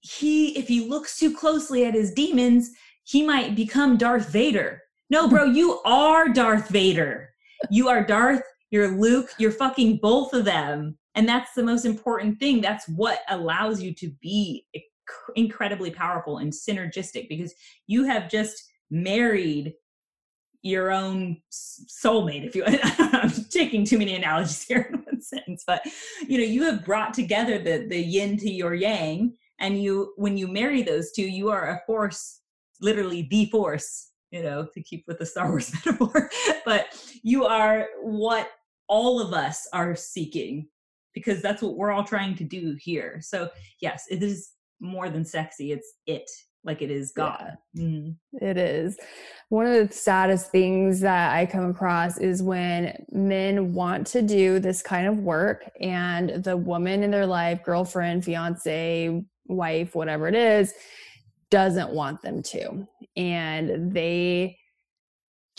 [0.00, 2.70] he if he looks too closely at his demons
[3.10, 4.82] he might become Darth Vader.
[5.10, 7.30] No, bro, you are Darth Vader.
[7.68, 10.96] You are Darth, you're Luke, you're fucking both of them.
[11.14, 12.60] And that's the most important thing.
[12.60, 14.64] That's what allows you to be
[15.34, 17.52] incredibly powerful and synergistic because
[17.88, 19.74] you have just married
[20.62, 25.82] your own soulmate if you i'm taking too many analogies here in one sentence but
[26.28, 30.36] you know you have brought together the the yin to your yang and you when
[30.36, 32.40] you marry those two you are a force
[32.80, 36.30] literally the force, you know, to keep with the Star Wars metaphor,
[36.64, 36.86] but
[37.22, 38.50] you are what
[38.90, 40.68] all of us are seeking
[41.14, 43.20] because that's what we're all trying to do here.
[43.22, 43.48] So,
[43.80, 44.50] yes, it is
[44.80, 46.28] more than sexy, it's it
[46.64, 47.56] like it is God.
[47.72, 48.16] Yeah, mm.
[48.34, 48.98] It is.
[49.48, 54.58] One of the saddest things that I come across is when men want to do
[54.58, 60.34] this kind of work and the woman in their life, girlfriend, fiance, wife, whatever it
[60.34, 60.74] is,
[61.50, 62.86] doesn't want them to.
[63.16, 64.59] And they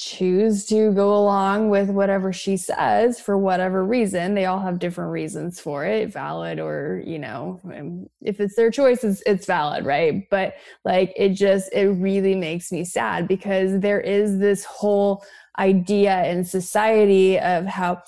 [0.01, 4.33] choose to go along with whatever she says for whatever reason.
[4.33, 8.71] They all have different reasons for it, valid or, you know, um, if it's their
[8.71, 10.27] choice, it's, it's valid, right?
[10.31, 15.23] But like it just, it really makes me sad because there is this whole
[15.59, 18.01] idea in society of how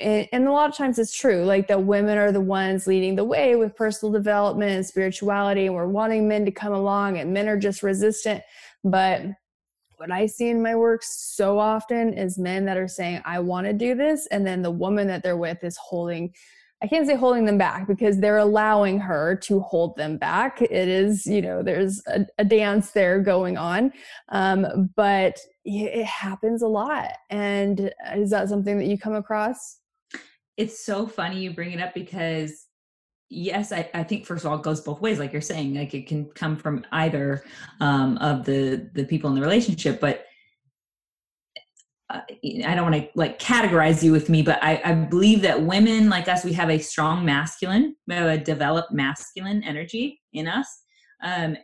[0.00, 3.22] and a lot of times it's true like that women are the ones leading the
[3.22, 7.46] way with personal development and spirituality and we're wanting men to come along and men
[7.46, 8.42] are just resistant
[8.82, 9.22] but
[9.98, 13.66] what I see in my work so often is men that are saying, I want
[13.66, 14.26] to do this.
[14.28, 16.32] And then the woman that they're with is holding,
[16.80, 20.62] I can't say holding them back because they're allowing her to hold them back.
[20.62, 23.92] It is, you know, there's a, a dance there going on.
[24.28, 27.10] Um, but it happens a lot.
[27.28, 29.80] And is that something that you come across?
[30.56, 32.67] It's so funny you bring it up because
[33.30, 35.94] yes I, I think first of all it goes both ways like you're saying like
[35.94, 37.44] it can come from either
[37.80, 40.24] um, of the the people in the relationship but
[42.10, 42.20] uh,
[42.66, 46.08] i don't want to like categorize you with me but I, I believe that women
[46.08, 50.82] like us we have a strong masculine we have a developed masculine energy in us
[51.22, 51.56] um,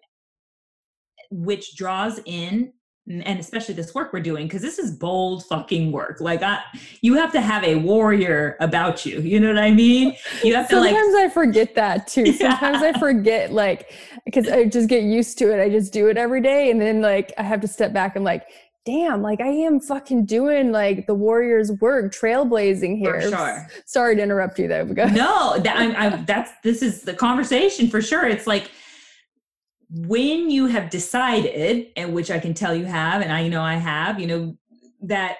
[1.31, 2.73] which draws in
[3.07, 6.21] and especially this work we're doing because this is bold fucking work.
[6.21, 6.61] Like i
[7.03, 10.17] you have to have a warrior about you you know what i mean?
[10.43, 12.25] You have to sometimes like i forget that too.
[12.35, 12.59] Yeah.
[12.59, 13.93] sometimes i forget like
[14.25, 15.63] because i just get used to it.
[15.63, 18.25] I just do it every day and then like i have to step back and
[18.25, 18.47] like
[18.87, 23.21] damn like i am fucking doing like the warrior's work trailblazing here.
[23.21, 23.69] for sure.
[23.85, 28.01] Sorry to interrupt you though no that, I'm, I'm that's this is the conversation for
[28.01, 28.27] sure.
[28.27, 28.71] It's like
[29.91, 33.75] when you have decided, and which I can tell you have, and I know I
[33.75, 34.57] have, you know,
[35.03, 35.37] that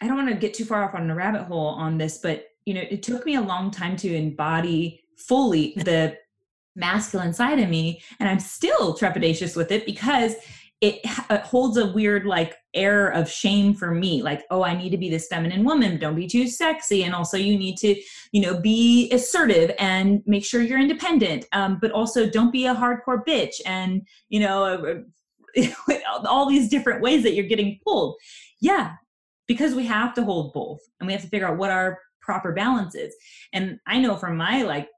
[0.00, 2.46] I don't want to get too far off on a rabbit hole on this, but
[2.66, 6.16] you know, it took me a long time to embody fully the
[6.76, 10.34] masculine side of me, and I'm still trepidatious with it because
[10.80, 11.00] it,
[11.30, 14.96] it, holds a weird like air of shame for me like oh i need to
[14.96, 18.00] be this feminine woman don't be too sexy and also you need to
[18.32, 22.74] you know be assertive and make sure you're independent um, but also don't be a
[22.74, 25.02] hardcore bitch and you know
[26.26, 28.14] all these different ways that you're getting pulled.
[28.60, 28.94] Yeah
[29.48, 32.52] because we have to hold both and we have to figure out what our proper
[32.52, 33.14] balance is
[33.52, 34.88] and i know from my like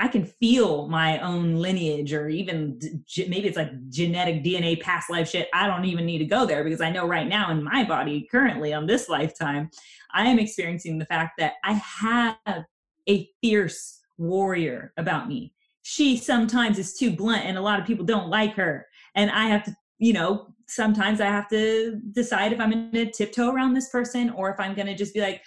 [0.00, 2.78] I can feel my own lineage or even
[3.16, 5.48] maybe it's like genetic DNA past life shit.
[5.52, 8.28] I don't even need to go there because I know right now in my body,
[8.30, 9.70] currently on this lifetime,
[10.14, 12.64] I am experiencing the fact that I have
[13.08, 15.52] a fierce warrior about me.
[15.82, 18.86] She sometimes is too blunt and a lot of people don't like her.
[19.16, 23.10] And I have to, you know, sometimes I have to decide if I'm going to
[23.10, 25.42] tiptoe around this person or if I'm going to just be like,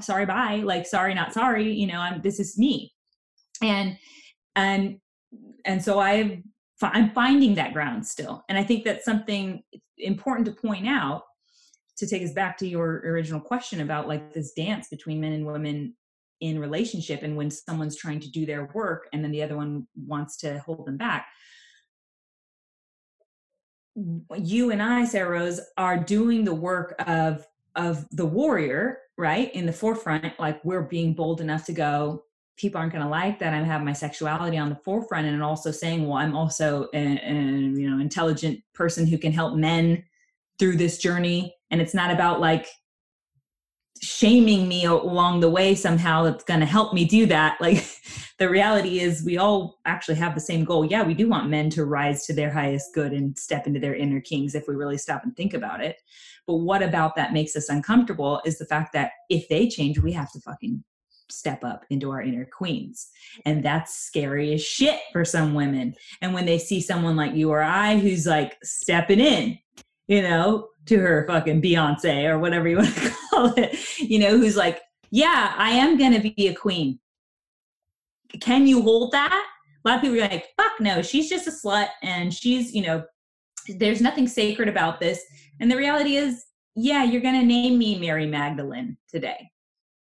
[0.00, 0.62] sorry, bye.
[0.64, 1.72] Like, sorry, not sorry.
[1.72, 2.92] You know, I'm, this is me
[3.62, 3.96] and
[4.56, 4.98] and
[5.64, 6.42] and so i
[6.82, 8.44] i'm finding that ground still.
[8.48, 9.62] And i think that's something
[9.98, 11.22] important to point out
[11.96, 15.46] to take us back to your original question about like this dance between men and
[15.46, 15.94] women
[16.40, 19.86] in relationship and when someone's trying to do their work and then the other one
[20.06, 21.26] wants to hold them back.
[23.94, 27.46] You and i Sarrah Rose are doing the work of
[27.76, 32.24] of the warrior right in the forefront like we're being bold enough to go
[32.56, 35.70] people aren't going to like that i'm having my sexuality on the forefront and also
[35.70, 40.02] saying well i'm also an, you know intelligent person who can help men
[40.58, 42.68] through this journey and it's not about like
[44.02, 47.86] shaming me along the way somehow that's going to help me do that like
[48.38, 50.84] the reality is we all actually have the same goal.
[50.84, 53.94] Yeah we do want men to rise to their highest good and step into their
[53.94, 55.96] inner kings if we really stop and think about it.
[56.48, 60.10] But what about that makes us uncomfortable is the fact that if they change we
[60.12, 60.82] have to fucking
[61.32, 63.10] step up into our inner queens.
[63.44, 65.94] And that's scary as shit for some women.
[66.20, 69.58] And when they see someone like you or I who's like stepping in,
[70.08, 74.36] you know, to her fucking Beyonce or whatever you want to call it, you know,
[74.36, 74.80] who's like,
[75.10, 76.98] yeah, I am going to be a queen.
[78.40, 79.46] Can you hold that?
[79.84, 82.82] A lot of people are like, fuck no, she's just a slut and she's, you
[82.82, 83.04] know,
[83.68, 85.22] there's nothing sacred about this.
[85.60, 89.50] And the reality is, yeah, you're going to name me Mary Magdalene today,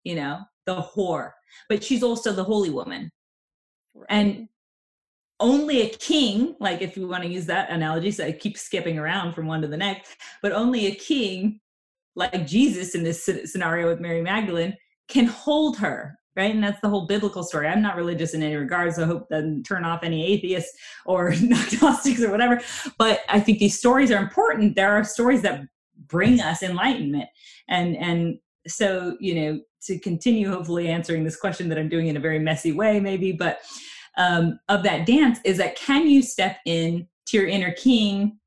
[0.05, 1.33] you know, the whore,
[1.69, 3.11] but she's also the holy woman.
[3.95, 4.07] Right.
[4.11, 4.49] And
[5.41, 8.99] only a king, like if you want to use that analogy, so I keep skipping
[8.99, 11.61] around from one to the next, but only a king
[12.15, 14.77] like Jesus in this scenario with Mary Magdalene
[15.09, 16.55] can hold her, right?
[16.55, 17.69] And that's the whole biblical story.
[17.69, 20.77] I'm not religious in any regard, so I hope that doesn't turn off any atheists
[21.07, 22.61] or agnostics or whatever.
[22.99, 24.77] But I think these stories are important.
[24.77, 25.63] There are stories that
[26.07, 27.29] bring us enlightenment.
[27.69, 32.17] And and so, you know, to continue hopefully answering this question that I'm doing in
[32.17, 33.61] a very messy way, maybe, but
[34.19, 38.39] um, of that dance is that can you step in to your inner king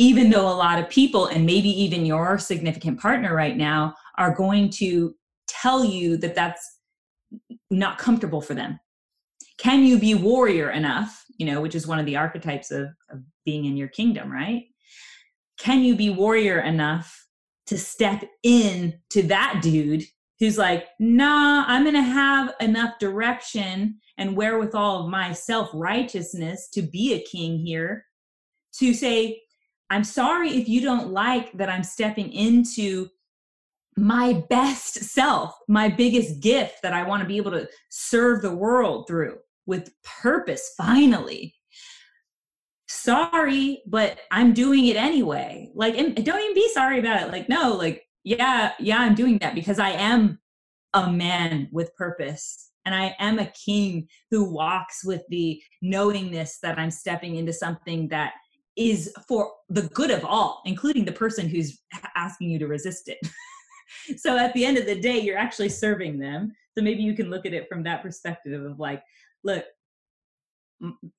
[0.00, 4.32] even though a lot of people and maybe even your significant partner right now are
[4.32, 5.12] going to
[5.48, 6.78] tell you that that's
[7.70, 8.78] not comfortable for them?
[9.58, 13.20] Can you be warrior enough you know which is one of the archetypes of, of
[13.44, 14.64] being in your kingdom right?
[15.58, 17.17] Can you be warrior enough
[17.68, 20.04] to step in to that dude
[20.38, 27.14] who's like nah i'm gonna have enough direction and wherewithal of my self-righteousness to be
[27.14, 28.04] a king here
[28.72, 29.40] to say
[29.90, 33.08] I'm sorry if you don't like that I'm stepping into
[33.96, 38.54] my best self, my biggest gift that I want to be able to serve the
[38.54, 39.90] world through with
[40.22, 41.54] purpose finally.
[43.08, 45.70] Sorry, but I'm doing it anyway.
[45.74, 47.32] Like, and don't even be sorry about it.
[47.32, 50.38] Like, no, like, yeah, yeah, I'm doing that because I am
[50.92, 56.78] a man with purpose and I am a king who walks with the knowingness that
[56.78, 58.34] I'm stepping into something that
[58.76, 61.80] is for the good of all, including the person who's
[62.14, 63.18] asking you to resist it.
[64.18, 66.52] so at the end of the day, you're actually serving them.
[66.76, 69.02] So maybe you can look at it from that perspective of like,
[69.44, 69.64] look,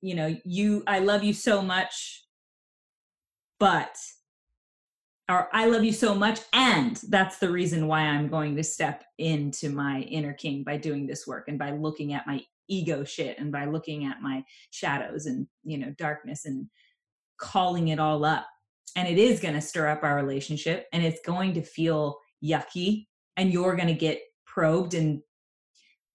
[0.00, 2.24] you know, you, I love you so much,
[3.58, 3.96] but,
[5.28, 6.40] or I love you so much.
[6.52, 11.06] And that's the reason why I'm going to step into my inner king by doing
[11.06, 15.26] this work and by looking at my ego shit and by looking at my shadows
[15.26, 16.66] and, you know, darkness and,
[17.40, 18.46] calling it all up.
[18.94, 23.06] And it is going to stir up our relationship and it's going to feel yucky
[23.36, 25.22] and you're going to get probed and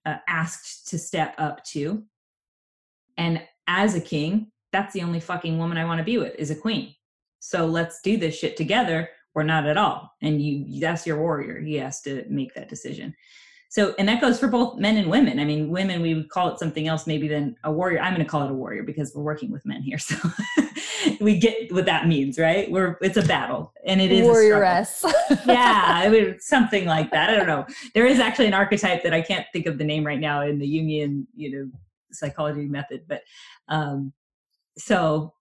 [0.06, 2.04] uh, asked to step up to.
[3.18, 6.52] And as a king, that's the only fucking woman I want to be with is
[6.52, 6.94] a queen.
[7.40, 10.12] So let's do this shit together or not at all.
[10.22, 11.60] And you that's your warrior.
[11.60, 13.16] He has to make that decision.
[13.70, 15.38] So, and that goes for both men and women.
[15.38, 18.00] I mean, women, we would call it something else maybe than a warrior.
[18.00, 20.00] I'm going to call it a warrior because we're working with men here.
[21.06, 22.70] So we get what that means, right?
[22.72, 25.04] We're, it's a battle and it is warrioress.
[25.46, 25.84] yeah.
[25.88, 27.30] I mean, something like that.
[27.30, 27.66] I don't know.
[27.94, 30.58] There is actually an archetype that I can't think of the name right now in
[30.58, 31.72] the Jungian, you know,
[32.16, 33.22] psychology method, but,
[33.68, 34.14] um,
[34.78, 35.34] so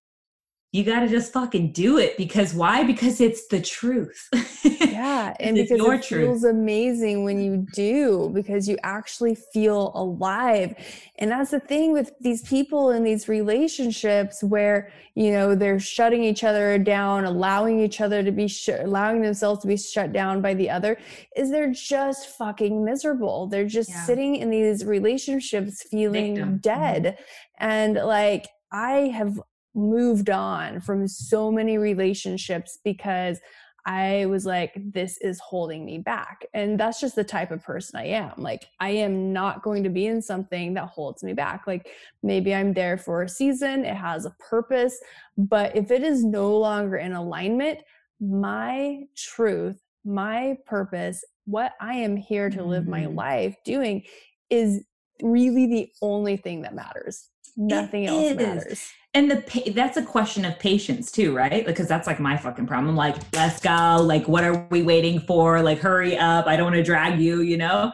[0.75, 2.83] you got to just fucking do it because why?
[2.83, 4.29] Because it's the truth.
[4.81, 6.09] yeah, and because it truth.
[6.09, 10.75] feels amazing when you do because you actually feel alive.
[11.21, 16.25] And that's the thing with these people in these relationships where, you know, they're shutting
[16.25, 20.43] each other down, allowing each other to be sh- allowing themselves to be shut down
[20.43, 20.99] by the other
[21.37, 23.47] is they're just fucking miserable.
[23.47, 24.03] They're just yeah.
[24.07, 26.49] sitting in these relationships feeling Victim.
[26.49, 26.57] Mm-hmm.
[26.57, 27.05] dead.
[27.05, 27.65] Mm-hmm.
[27.65, 29.39] And like I have
[29.75, 33.41] moved on from so many relationships because
[33.87, 36.47] I was like, this is holding me back.
[36.55, 38.33] And that's just the type of person I am.
[38.39, 41.67] Like, I am not going to be in something that holds me back.
[41.67, 41.89] Like,
[42.23, 44.99] maybe I'm there for a season, it has a purpose.
[45.37, 47.81] But if it is no longer in alignment,
[48.21, 53.17] my truth, my purpose, what I am here to live my mm-hmm.
[53.17, 54.05] life doing
[54.49, 54.83] is
[55.21, 57.29] really the only thing that matters.
[57.55, 58.37] Nothing it else is.
[58.37, 61.65] matters and the that's a question of patience too right?
[61.65, 62.97] Because that's like my fucking problem.
[62.97, 63.99] Like let's go.
[64.03, 65.63] Like what are we waiting for?
[65.63, 66.47] Like hurry up.
[66.47, 67.93] I don't want to drag you you know?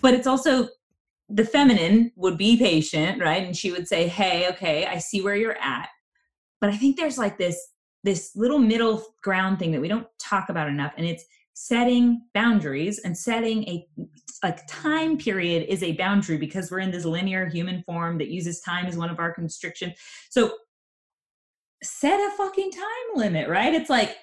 [0.00, 0.68] But it's also
[1.28, 3.44] the feminine would be patient right?
[3.44, 5.88] And she would say hey okay i see where you're at.
[6.60, 7.58] But i think there's like this
[8.02, 11.24] this little middle ground thing that we don't talk about enough and it's
[11.58, 13.86] setting boundaries and setting a
[14.42, 18.60] like time period is a boundary because we're in this linear human form that uses
[18.60, 19.94] time as one of our constrictions
[20.28, 20.52] so
[21.82, 23.72] set a fucking time limit right?
[23.72, 24.16] It's like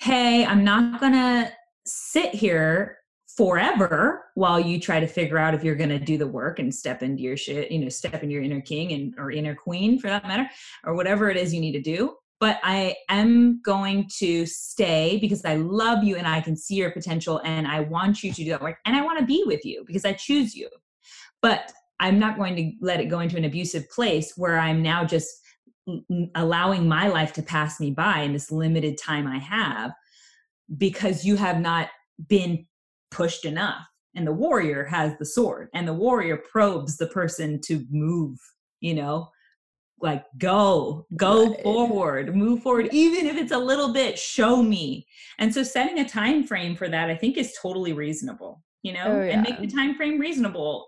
[0.00, 1.52] hey i'm not gonna
[1.86, 2.98] sit here
[3.36, 7.02] forever while you try to figure out if you're to do the work and step
[7.02, 10.08] into your shit you know step into your inner king and or inner queen for
[10.08, 10.50] that matter
[10.84, 12.12] or whatever it is you need to do
[12.44, 16.90] but I am going to stay because I love you and I can see your
[16.90, 19.64] potential and I want you to do that work and I want to be with
[19.64, 20.68] you because I choose you.
[21.40, 25.06] But I'm not going to let it go into an abusive place where I'm now
[25.06, 25.30] just
[26.34, 29.92] allowing my life to pass me by in this limited time I have
[30.76, 31.88] because you have not
[32.28, 32.66] been
[33.10, 33.86] pushed enough.
[34.14, 38.38] And the warrior has the sword, and the warrior probes the person to move,
[38.80, 39.30] you know,
[40.04, 41.62] like go go right.
[41.62, 45.06] forward move forward even if it's a little bit show me.
[45.38, 49.06] And so setting a time frame for that i think is totally reasonable you know?
[49.06, 49.32] Oh, yeah.
[49.32, 50.86] and make the time frame reasonable.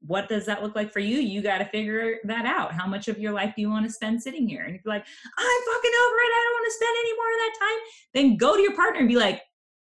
[0.00, 1.16] What does that look like for you?
[1.18, 2.72] You got to figure that out.
[2.72, 4.62] How much of your life do you want to spend sitting here?
[4.62, 5.04] And if you're like
[5.36, 7.78] i'm fucking over it i don't want to spend any more of that time
[8.14, 9.42] then go to your partner and be like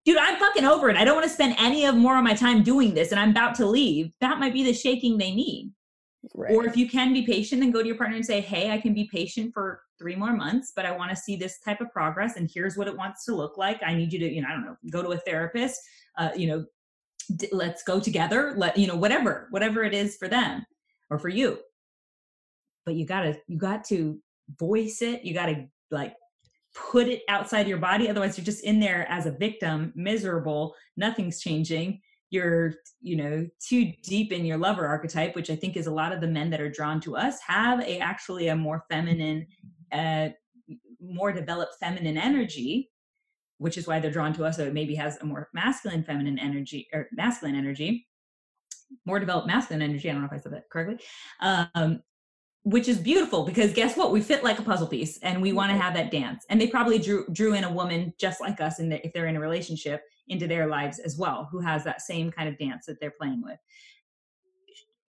[0.05, 0.97] dude i'm fucking over it.
[0.97, 3.31] I don't want to spend any of more of my time doing this and i'm
[3.31, 4.13] about to leave.
[4.21, 5.73] That might be the shaking they need
[6.35, 6.53] Right.
[6.53, 8.79] Or if you can be patient, then go to your partner and say, Hey, I
[8.79, 11.91] can be patient for three more months, but I want to see this type of
[11.93, 12.37] progress.
[12.37, 13.81] And here's what it wants to look like.
[13.85, 15.81] I need you to, you know, I don't know, go to a therapist,
[16.17, 16.65] uh, you know,
[17.37, 18.55] d- let's go together.
[18.57, 20.65] Let, you know, whatever, whatever it is for them
[21.11, 21.59] or for you.
[22.85, 24.19] But you gotta, you got to
[24.59, 25.25] voice it.
[25.25, 26.15] You gotta like
[26.75, 28.09] put it outside your body.
[28.09, 32.01] Otherwise you're just in there as a victim, miserable, nothing's changing
[32.31, 36.13] you're you know too deep in your lover archetype which i think is a lot
[36.13, 39.47] of the men that are drawn to us have a actually a more feminine
[39.93, 40.29] uh
[41.01, 42.91] more developed feminine energy
[43.59, 46.39] which is why they're drawn to us so it maybe has a more masculine feminine
[46.39, 48.07] energy or masculine energy
[49.07, 50.99] more developed masculine energy i don't know if i said that correctly
[51.41, 52.01] um
[52.65, 54.13] which is beautiful because guess what?
[54.13, 56.45] We fit like a puzzle piece and we want to have that dance.
[56.51, 59.37] And they probably drew drew in a woman just like us and if they're in
[59.37, 63.01] a relationship into their lives as well who has that same kind of dance that
[63.01, 63.59] they're playing with.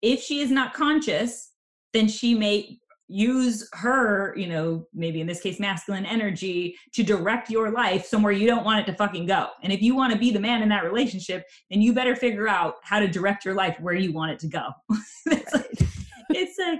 [0.01, 1.51] If she is not conscious
[1.93, 2.77] then she may
[3.11, 8.31] use her you know maybe in this case masculine energy to direct your life somewhere
[8.31, 9.47] you don't want it to fucking go.
[9.63, 12.47] And if you want to be the man in that relationship then you better figure
[12.47, 14.67] out how to direct your life where you want it to go.
[15.31, 15.71] It's, like,
[16.29, 16.79] it's a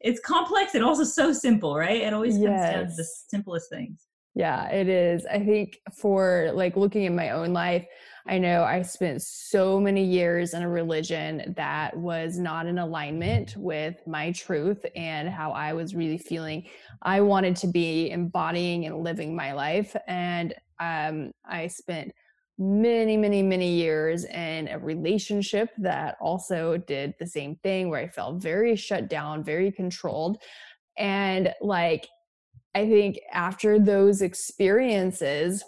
[0.00, 2.02] it's complex and also so simple right?
[2.02, 2.72] It always comes yes.
[2.72, 4.07] down to the simplest things
[4.38, 5.26] yeah, it is.
[5.26, 7.84] I think for like looking at my own life,
[8.24, 13.56] I know I spent so many years in a religion that was not in alignment
[13.56, 16.68] with my truth and how I was really feeling.
[17.02, 19.96] I wanted to be embodying and living my life.
[20.06, 22.12] And um, I spent
[22.58, 28.06] many, many, many years in a relationship that also did the same thing where I
[28.06, 30.38] felt very shut down, very controlled.
[30.96, 32.06] And like
[32.74, 35.64] I think after those experiences,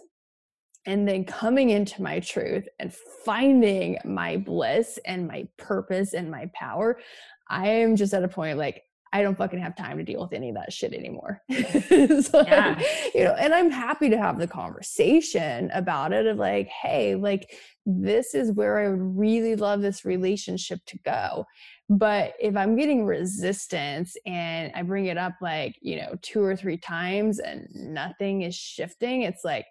[0.87, 2.93] and then coming into my truth and
[3.25, 6.99] finding my bliss and my purpose and my power,
[7.49, 8.83] I am just at a point like,
[9.13, 11.43] I don't fucking have time to deal with any of that shit anymore.
[11.51, 12.81] so, yeah.
[13.13, 17.53] you know, and I'm happy to have the conversation about it of like, hey, like
[17.85, 21.45] this is where I would really love this relationship to go.
[21.91, 26.55] But if I'm getting resistance and I bring it up like, you know, two or
[26.55, 29.67] three times and nothing is shifting, it's like,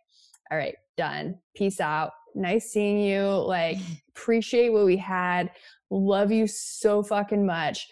[0.51, 1.39] all right, done.
[1.55, 2.11] Peace out.
[2.36, 3.24] Nice seeing you.
[3.24, 4.01] Like, mm.
[4.09, 5.51] appreciate what we had.
[5.89, 7.88] Love you so fucking much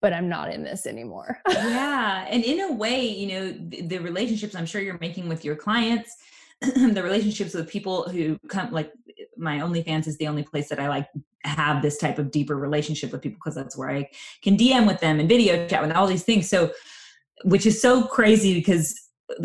[0.00, 1.40] but I'm not in this anymore.
[1.48, 2.26] yeah.
[2.28, 5.56] And in a way, you know, the, the, relationships I'm sure you're making with your
[5.56, 6.14] clients,
[6.60, 8.92] the relationships with people who come like
[9.38, 11.08] my OnlyFans is the only place that I like
[11.44, 14.08] have this type of deeper relationship with people because that's where I
[14.42, 16.48] can DM with them and video chat with all these things.
[16.48, 16.72] So,
[17.44, 18.98] which is so crazy because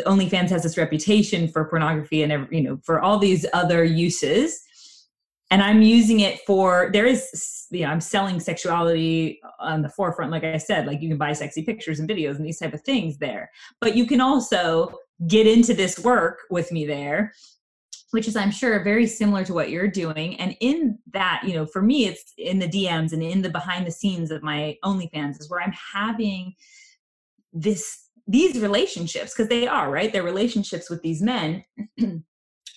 [0.05, 4.61] OnlyFans has this reputation for pornography and you know for all these other uses,
[5.51, 10.31] and I'm using it for there is you know I'm selling sexuality on the forefront.
[10.31, 12.81] Like I said, like you can buy sexy pictures and videos and these type of
[12.81, 17.33] things there, but you can also get into this work with me there
[18.13, 21.65] which is i'm sure very similar to what you're doing and in that you know
[21.65, 25.39] for me it's in the dms and in the behind the scenes of my onlyfans
[25.39, 26.53] is where i'm having
[27.51, 31.63] this these relationships because they are right they're relationships with these men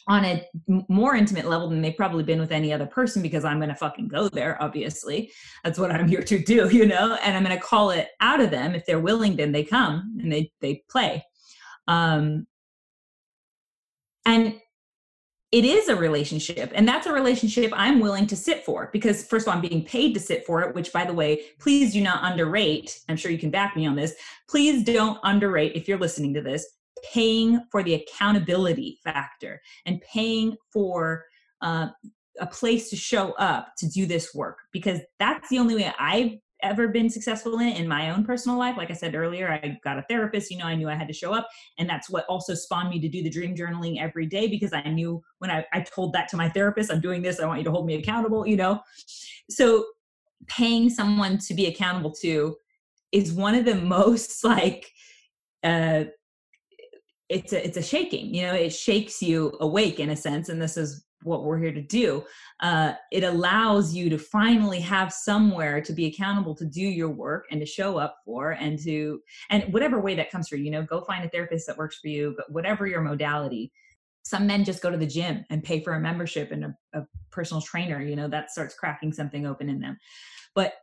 [0.08, 0.46] on a
[0.88, 3.74] more intimate level than they've probably been with any other person because I'm going to
[3.74, 5.32] fucking go there, obviously.
[5.64, 8.40] That's what I'm here to do, you know, and I'm going to call it out
[8.40, 8.76] of them.
[8.76, 11.24] If they're willing, then they come and they, they play.
[11.88, 12.46] Um,
[14.24, 14.60] and
[15.52, 19.46] it is a relationship and that's a relationship i'm willing to sit for because first
[19.46, 22.00] of all i'm being paid to sit for it which by the way please do
[22.00, 24.14] not underrate i'm sure you can back me on this
[24.48, 26.66] please don't underrate if you're listening to this
[27.12, 31.24] paying for the accountability factor and paying for
[31.60, 31.88] uh,
[32.40, 36.32] a place to show up to do this work because that's the only way i've
[36.62, 39.98] ever been successful in in my own personal life like i said earlier i got
[39.98, 41.46] a therapist you know i knew i had to show up
[41.78, 44.82] and that's what also spawned me to do the dream journaling every day because i
[44.88, 47.64] knew when i, I told that to my therapist i'm doing this i want you
[47.64, 48.80] to hold me accountable you know?
[49.50, 49.84] So
[50.46, 52.56] paying someone to be accountable to
[53.12, 54.90] is one of the most like
[55.64, 56.04] uh
[57.28, 58.54] it's a it's a shaking you know?
[58.54, 62.24] It shakes you awake in a sense and this is what we're here to do
[62.60, 67.46] uh, it allows you to finally have somewhere to be accountable to do your work
[67.50, 69.20] and to show up for and to
[69.50, 71.98] and whatever way that comes for you you know go find a therapist that works
[71.98, 73.72] for you but whatever your modality.
[74.24, 77.06] Some men just go to the gym and pay for a membership and a, a
[77.30, 79.96] personal trainer you know that starts cracking something open in them.
[80.54, 80.74] But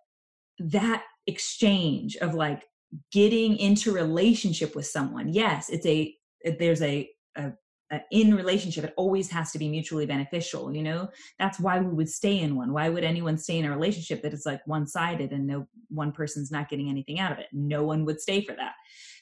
[0.59, 2.63] that exchange of like
[3.11, 6.15] getting into relationship with someone yes it's a
[6.59, 7.51] there's a, a
[8.11, 11.09] in relationship it always has to be mutually beneficial you know?
[11.39, 12.73] That's why we would stay in one.
[12.73, 16.51] Why would anyone stay in a relationship that is like one-sided and no one person's
[16.51, 17.47] not getting anything out of it?
[17.51, 18.73] No one would stay for that.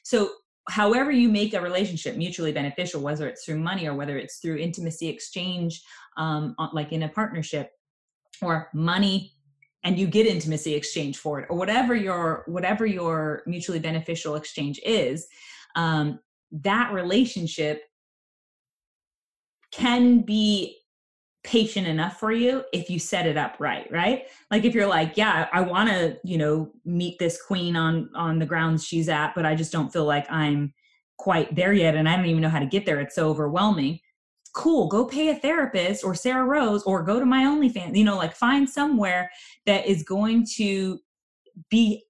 [0.02, 0.30] So
[0.68, 4.56] however you make a relationship mutually beneficial whether it's through money or whether it's through
[4.56, 5.82] intimacy exchange
[6.16, 7.72] um, like in a partnership
[8.40, 9.32] or money
[9.84, 14.80] and you get intimacy exchange for it or whatever your whatever your mutually beneficial exchange
[14.84, 15.26] is
[15.74, 16.20] um,
[16.52, 17.82] that relationship
[19.72, 20.78] can be
[21.44, 24.28] patient enough for you if you set it up right right?
[24.50, 28.38] Like if you're like yeah i want to you know meet this queen on on
[28.38, 30.72] the grounds she's at but i just don't feel like i'm
[31.18, 33.00] quite there yet and i don't even know how to get there.
[33.00, 33.98] It's so overwhelming.
[34.54, 38.16] Cool go pay a therapist or Sarrah Rose or go to my onlyfans you know
[38.16, 39.30] like find somewhere
[39.66, 41.00] that is going to
[41.70, 42.04] be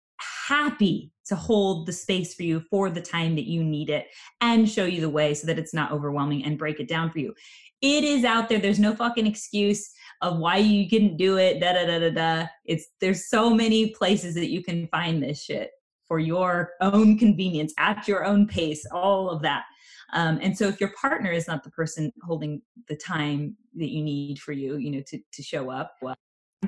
[0.46, 4.06] happy to hold the space for you for the time that you need it
[4.40, 7.18] and show you the way so that it's not overwhelming and break it down for
[7.18, 7.34] you.
[7.80, 8.58] It is out there.
[8.58, 11.60] There's no fucking excuse of why you couldn't do it.
[11.60, 12.46] Da da da da da.
[12.64, 15.70] It's there's so many places that you can find this shit
[16.06, 18.86] for your own convenience at your own pace.
[18.92, 19.64] All of that.
[20.12, 24.02] Um, and so if your partner is not the person holding the time that you
[24.02, 26.14] need for you, you know, to to show up, well,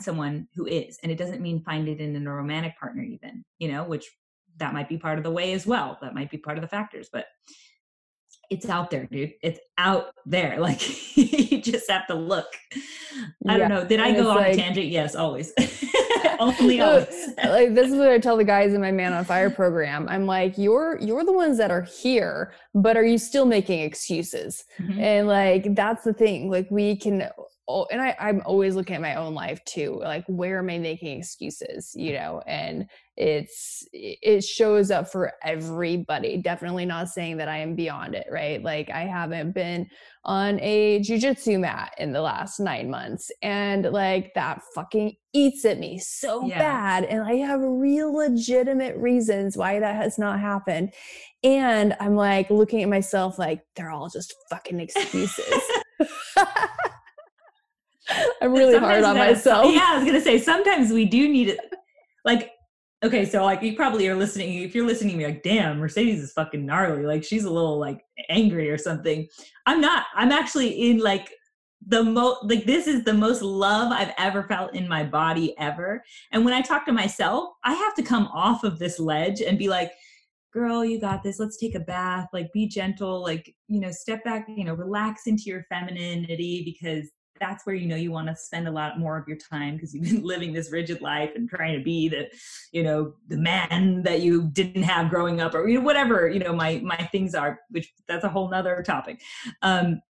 [0.01, 3.71] someone who is and it doesn't mean find it in a romantic partner even you
[3.71, 4.11] know which
[4.59, 5.99] that might be part of the way as well.
[6.01, 7.27] That might be part of the factors, but
[8.51, 9.33] it's out there, dude.
[9.43, 10.59] It's out there.
[10.65, 12.47] Like you just have to look.
[13.47, 13.57] I yeah.
[13.59, 13.85] don't know.
[13.85, 14.87] Did I go on like, a tangent?
[14.87, 15.53] Yes, always.
[16.41, 17.07] Only always.
[17.45, 20.09] like this is what I tell the guys in my Man on Fire program.
[20.09, 24.65] I'm like, you're you're the ones that are here, but are you still making excuses?
[24.79, 25.01] Mm-hmm.
[25.01, 26.51] And like that's the thing.
[26.51, 27.29] Like we can
[27.69, 29.99] oh, and I, I'm always looking at my own life too.
[30.01, 31.93] Like, where am I making excuses?
[31.95, 36.37] You know, and it's it shows up for everybody.
[36.37, 38.63] Definitely not saying that I am beyond it, right?
[38.63, 39.87] Like, I haven't been
[40.25, 45.79] on a jujitsu mat in the last nine months, and like that fucking eats at
[45.79, 46.59] me so yeah.
[46.59, 47.05] bad.
[47.05, 50.93] And I have real legitimate reasons why that has not happened.
[51.43, 55.63] And I'm like looking at myself like they're all just fucking excuses.
[58.43, 59.73] I'm really hard on myself.
[59.73, 61.61] Yeah, I was gonna say sometimes we do need it.
[62.25, 62.51] Like,
[63.05, 64.63] okay, so like you probably are listening.
[64.63, 67.05] If you're listening to me, like, damn, Mercedes is fucking gnarly.
[67.05, 69.27] Like she's a little like angry or something.
[69.67, 70.07] I'm not.
[70.15, 71.31] I'm actually in like
[71.87, 76.03] the most like this is the most love I've ever felt in my body ever.
[76.33, 79.59] And when I talk to myself, I have to come off of this ledge and
[79.59, 79.93] be like,
[80.53, 81.39] girl, you got this.
[81.39, 82.29] Let's take a bath.
[82.33, 83.23] Like, be gentle.
[83.23, 87.11] Like, you know, step back, you know, relax into your femininity because
[87.41, 89.95] that's where you know you want to spend a lot more of your time because
[89.95, 92.29] you've been living this rigid life and trying to be the
[92.73, 96.39] you know the man that you didn't have growing up or you know, whatever you
[96.39, 99.21] know my my things are which that's a whole nother topic.
[99.63, 100.01] Um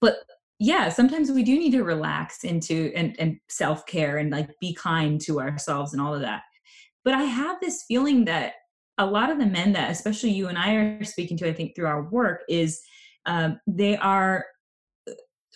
[0.00, 0.16] but
[0.58, 5.20] yeah sometimes we do need to relax into and, and self-care and like be kind
[5.22, 6.42] to ourselves and all of that.
[7.04, 8.54] But i have this feeling that
[8.98, 11.74] a lot of the men that especially you and i are speaking to i think
[11.74, 12.82] through our work is
[13.26, 14.44] um, they are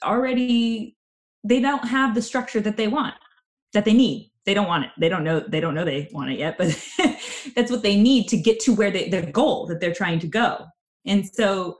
[0.03, 0.97] already
[1.42, 3.14] they don't have the structure that they want
[3.72, 4.30] that they need.
[4.47, 4.90] They don't want it.
[4.99, 6.68] They don't know they don't know they want it yet but
[7.57, 10.26] that's what they need to get to where they their goal that they're trying to
[10.26, 10.66] go.
[11.07, 11.78] And so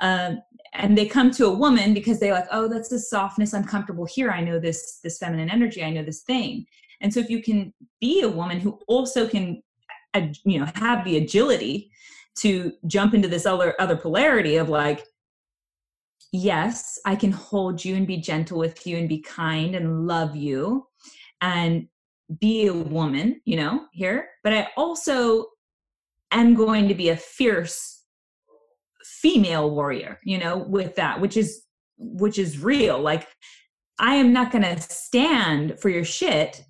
[0.00, 0.40] um,
[0.72, 3.54] and they come to a woman because they're like oh that's the softness.
[3.54, 4.30] I'm comfortable here.
[4.30, 5.82] I know this this feminine energy.
[5.82, 6.66] I know this thing.
[7.00, 9.62] And so if you can be a woman who also can
[10.44, 11.90] you know have the agility
[12.38, 15.04] to jump into this other other polarity of like
[16.32, 20.36] yes, I can hold you and be gentle with you and be kind and love
[20.36, 20.86] you
[21.40, 21.88] and
[22.38, 24.28] be a woman, you know, here.
[24.44, 25.46] But I also
[26.30, 28.04] am going to be a fierce
[29.02, 31.62] female warrior, you know, with that, which is
[31.98, 33.00] which is real.
[33.00, 33.26] Like
[33.98, 36.62] I am not going to stand for your shit.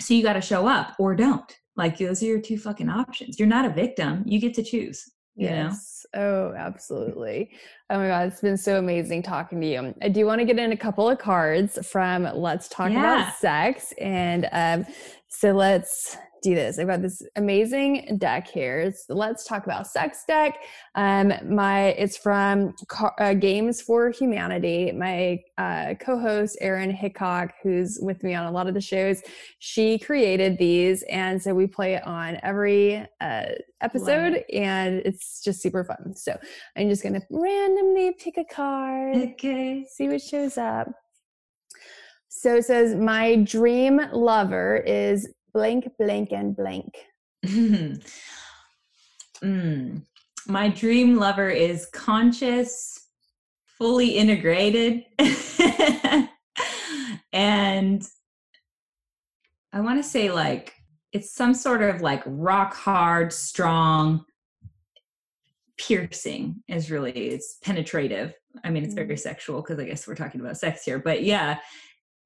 [0.00, 1.56] So you got to show up or don't.
[1.76, 3.38] Like those are your two fucking options.
[3.38, 4.22] You're not a victim.
[4.26, 5.10] You get to choose.
[5.36, 6.06] You yes.
[6.14, 6.20] know?
[6.20, 7.50] Oh, absolutely.
[7.90, 9.94] Oh my God, it's been so amazing talking to you.
[10.02, 13.00] I do want to get in a couple of cards from Let's Talk yeah.
[13.00, 13.92] About Sex.
[14.00, 14.86] And um,
[15.28, 16.16] so let's
[16.46, 16.78] do this.
[16.78, 18.92] I've got this amazing deck here.
[18.92, 20.58] So let's talk about sex deck.
[20.94, 22.74] Um, my it's from
[23.18, 24.92] uh, Games for Humanity.
[24.92, 29.22] My uh, co-host Erin Hickok, who's with me on a lot of the shows,
[29.58, 33.46] she created these, and so we play it on every uh,
[33.80, 36.14] episode, and it's just super fun.
[36.14, 36.38] So
[36.76, 39.16] I'm just gonna randomly pick a card.
[39.16, 39.84] Okay.
[39.90, 40.88] See what shows up.
[42.28, 45.26] So it says, My dream lover is
[45.56, 46.94] blank, blank, and blank.
[47.46, 48.02] mm.
[50.46, 53.08] My dream lover is conscious,
[53.78, 55.04] fully integrated.
[57.32, 58.06] and
[59.72, 60.74] I want to say like
[61.12, 64.26] it's some sort of like rock hard, strong,
[65.78, 68.34] piercing is really it's penetrative.
[68.62, 69.18] I mean, it's very mm.
[69.18, 71.60] sexual because I guess we're talking about sex here, but yeah,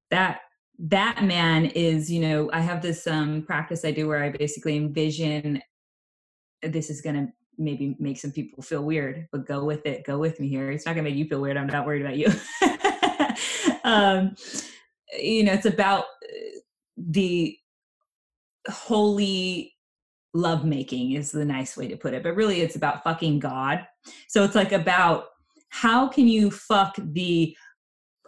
[0.09, 0.41] that
[0.81, 4.75] that man is, you know, I have this um practice I do where I basically
[4.75, 5.61] envision
[6.63, 7.27] this is going to
[7.57, 10.05] maybe make some people feel weird, but go with it.
[10.05, 10.71] Go with me here.
[10.71, 11.57] It's not going to make you feel weird.
[11.57, 12.31] I'm not worried about you.
[13.83, 14.35] um,
[15.19, 16.59] you know, it's about uh,
[16.97, 17.57] the
[18.69, 19.75] holy
[20.33, 23.85] love making is the nice way to put it, but really it's about fucking God.
[24.27, 25.25] So it's like about
[25.69, 27.55] how can you fuck the,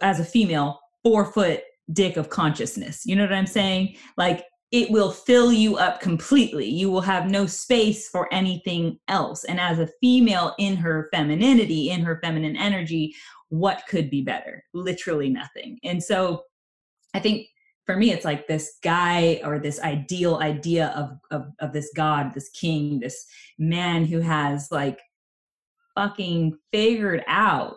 [0.02, 1.62] as a female, four foot
[1.92, 3.04] dick of consciousness?
[3.04, 3.96] You know what I'm saying?
[4.16, 6.68] Like it will fill you up completely.
[6.68, 9.44] You will have no space for anything else.
[9.44, 13.14] And as a female in her femininity, in her feminine energy,
[13.50, 14.64] what could be better?
[14.74, 15.78] Literally nothing.
[15.84, 16.42] And so
[17.14, 17.46] I think
[17.86, 22.34] for me, it's like this guy or this ideal idea of, of, of this God,
[22.34, 23.26] this king, this
[23.58, 24.98] man who has like
[25.94, 27.76] fucking figured out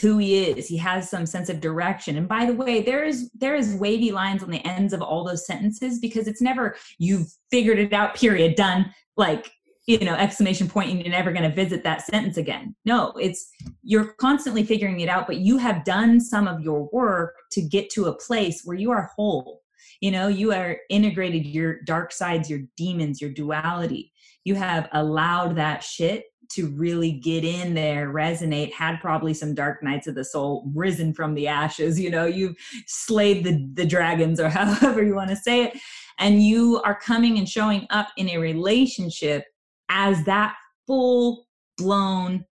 [0.00, 0.68] who he is.
[0.68, 2.16] He has some sense of direction.
[2.16, 5.24] And by the way there is there is wavy lines on the ends of all
[5.24, 9.50] those sentences because it's never you've figured it out period done like
[9.86, 12.74] you know exclamation point and you're never going to visit that sentence again.
[12.84, 13.50] No it's
[13.82, 17.90] you're constantly figuring it out but you have done some of your work to get
[17.90, 19.62] to a place where you are whole.
[20.00, 24.12] You know you are integrated your dark sides your demons your duality.
[24.44, 29.82] You have allowed that shit to really get in there, resonate, had probably some dark
[29.82, 34.40] nights of the soul, risen from the ashes, you know, you've slayed the, the dragons
[34.40, 35.78] or however you want to say it.
[36.18, 39.44] And you are coming and showing up in a relationship
[39.88, 40.54] as that
[40.86, 41.46] full
[41.78, 42.44] blown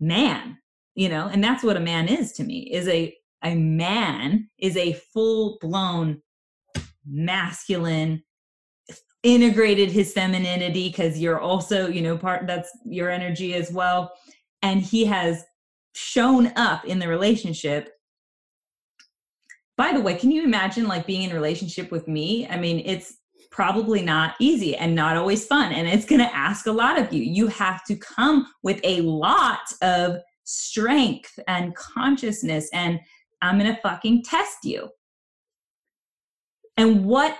[0.00, 0.58] man,
[0.94, 4.76] you know, and that's what a man is to me, is a a man is
[4.76, 6.20] a full blown
[7.06, 8.22] masculine
[9.26, 14.12] integrated his femininity because you're also you know part that's your energy as well.
[14.62, 15.44] And he has
[15.94, 17.90] shown up in the relationship.
[19.76, 22.46] By the way can you imagine like being in a relationship with me?
[22.46, 23.16] I mean it's
[23.50, 27.12] probably not easy and not always fun and it's going to ask a lot of
[27.12, 27.22] you.
[27.22, 33.00] You have to come with a lot of strength and consciousness and
[33.42, 34.88] i'm going to fucking test you.
[36.76, 37.36] And what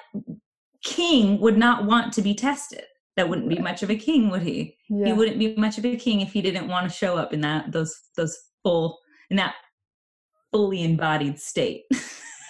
[0.86, 2.84] king would not want to be tested.
[3.16, 4.76] That wouldn't be much of a king, would he?
[4.88, 5.06] Yeah.
[5.06, 7.40] He wouldn't be much of a king if he didn't want to show up in
[7.40, 8.98] that those those full
[9.30, 9.54] in that
[10.52, 11.84] fully embodied state.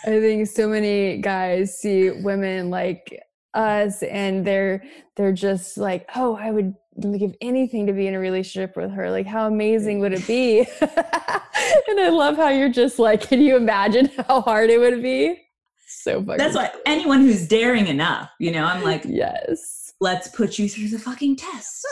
[0.05, 3.21] I think so many guys see women like
[3.55, 4.85] us and they're
[5.17, 6.75] they're just like, "Oh, I would
[7.19, 9.11] give anything to be in a relationship with her.
[9.11, 13.57] Like how amazing would it be?" and I love how you're just like, "Can you
[13.57, 15.46] imagine how hard it would be?"
[16.07, 20.57] So fucking That's why anyone who's daring enough, you know, I'm like, yes, let's put
[20.57, 21.85] you through the fucking test.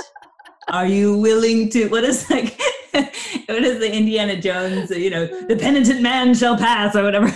[0.69, 1.89] Are you willing to?
[1.89, 2.57] What is like?
[2.93, 4.91] what is the Indiana Jones?
[4.91, 7.31] You know, the penitent man shall pass, or whatever.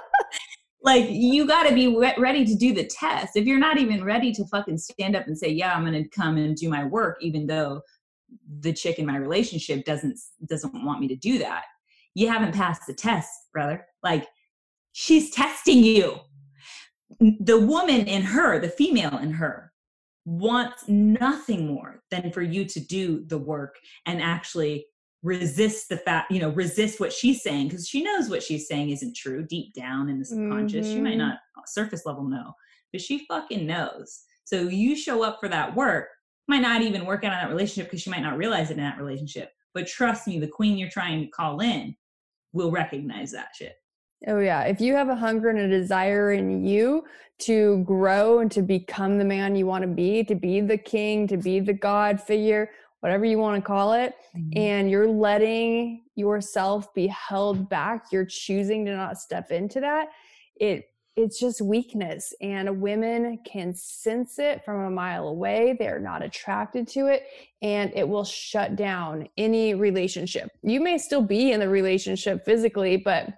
[0.82, 3.34] like you got to be re- ready to do the test.
[3.34, 6.08] If you're not even ready to fucking stand up and say, "Yeah, I'm going to
[6.08, 7.82] come and do my work," even though
[8.60, 10.16] the chick in my relationship doesn't
[10.48, 11.64] doesn't want me to do that,
[12.14, 13.84] you haven't passed the test, brother.
[14.04, 14.28] Like
[14.98, 16.18] she's testing you.
[17.20, 19.72] The woman in her, the female in her,
[20.24, 23.76] wants nothing more than for you to do the work
[24.06, 24.86] and actually
[25.22, 28.90] resist the fact, you know, resist what she's saying because she knows what she's saying
[28.90, 30.86] isn't true deep down in the subconscious.
[30.86, 30.96] Mm-hmm.
[30.96, 31.28] She might mm-hmm.
[31.28, 32.52] not surface level know,
[32.92, 34.22] but she fucking knows.
[34.44, 36.08] So you show up for that work,
[36.48, 38.82] might not even work out on that relationship because she might not realize it in
[38.82, 39.52] that relationship.
[39.74, 41.94] But trust me, the queen you're trying to call in
[42.52, 43.76] will recognize that shit.
[44.26, 44.62] Oh, yeah.
[44.64, 47.04] If you have a hunger and a desire in you
[47.40, 51.28] to grow and to become the man you want to be, to be the king,
[51.28, 54.58] to be the God figure, whatever you want to call it, mm-hmm.
[54.58, 60.08] and you're letting yourself be held back, you're choosing to not step into that,
[60.56, 66.22] it it's just weakness and women can sense it from a mile away they're not
[66.22, 67.24] attracted to it
[67.60, 72.96] and it will shut down any relationship you may still be in the relationship physically
[72.96, 73.30] but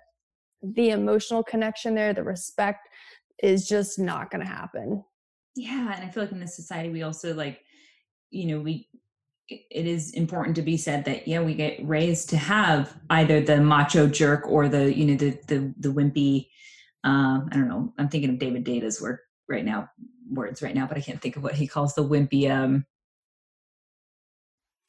[0.62, 2.88] the emotional connection there, the respect
[3.42, 5.04] is just not going to happen.
[5.56, 5.94] Yeah.
[5.94, 7.60] And I feel like in this society, we also like,
[8.30, 8.88] you know, we,
[9.48, 13.60] it is important to be said that yeah we get raised to have either the
[13.60, 16.46] macho jerk or the you know the the the wimpy
[17.02, 19.90] um i don't know i'm thinking of David Deida's work right now
[20.30, 22.86] words right now but i can't think of what he calls the wimpy um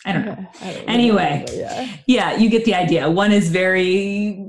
[0.05, 0.47] I don't know.
[0.61, 1.45] I don't Anyway.
[1.53, 1.95] yeah.
[2.07, 3.07] Yeah, you get the idea.
[3.09, 4.43] One is very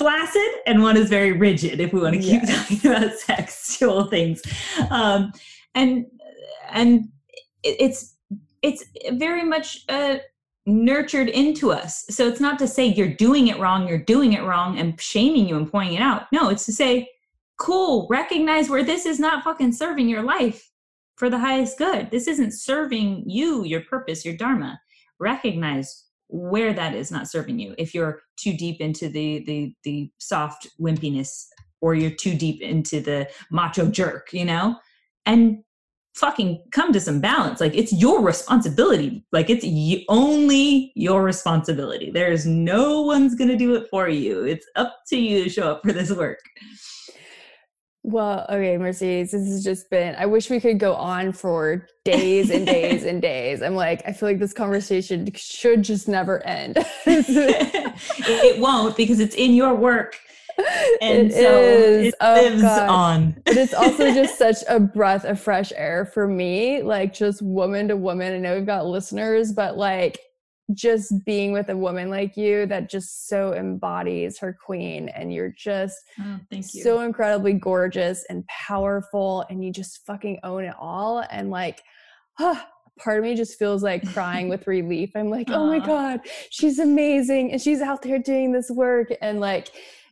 [0.00, 2.68] flaccid and one is very rigid if we want to keep Yes.
[2.68, 4.40] talking about sexual things.
[4.90, 5.32] Um,
[5.74, 6.06] and
[6.70, 7.08] and
[7.62, 8.16] it's
[8.62, 8.82] it's
[9.12, 10.16] very much uh,
[10.66, 12.04] nurtured into us.
[12.08, 15.46] So it's not to say you're doing it wrong, you're doing it wrong and shaming
[15.48, 16.22] you and pointing it out.
[16.32, 17.08] No, it's to say,
[17.58, 20.70] cool, recognize where this is not fucking serving your life
[21.16, 22.10] for the highest good.
[22.10, 24.80] This isn't serving you, your purpose, your dharma.
[25.18, 27.74] Recognize where that is not serving you.
[27.78, 31.46] If you're too deep into the the the soft wimpiness
[31.80, 34.76] or you're too deep into the macho jerk, you know?
[35.26, 35.62] And
[36.14, 37.60] fucking come to some balance.
[37.60, 39.24] Like it's your responsibility.
[39.32, 42.10] Like it's y- only your responsibility.
[42.10, 44.44] There's no one's going to do it for you.
[44.44, 46.40] It's up to you to show up for this work.
[48.02, 52.48] Well, okay, Mercedes, this has just been, I wish we could go on for days
[52.50, 53.60] and days and days.
[53.62, 56.78] I'm like, I feel like this conversation should just never end.
[57.06, 60.18] it won't because it's in your work.
[61.00, 62.06] And It so is.
[62.08, 63.34] it Oh, lives on.
[63.46, 67.88] but it's also just such a breath of fresh air for me, like just woman
[67.88, 68.34] to woman.
[68.34, 70.18] I know we've got listeners, but like
[70.74, 75.52] just being with a woman like you that just so embodies her queen and you're
[75.56, 76.82] just Oh, thank you.
[76.82, 81.82] so incredibly gorgeous and powerful and you just fucking own it all and like
[82.38, 82.66] ah,
[82.98, 86.78] part of me just feels like crying with relief i'm like oh my god she's
[86.78, 89.70] amazing and she's out there doing this work and like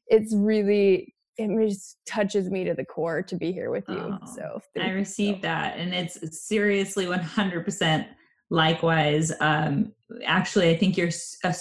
[0.08, 4.26] it's really it just touches me to the core to be here with you Oh,
[4.34, 8.06] so I you so received that, and it's seriously 100%
[8.50, 9.32] likewise.
[9.40, 9.92] Um,
[10.24, 11.10] actually, I think you're
[11.44, 11.54] a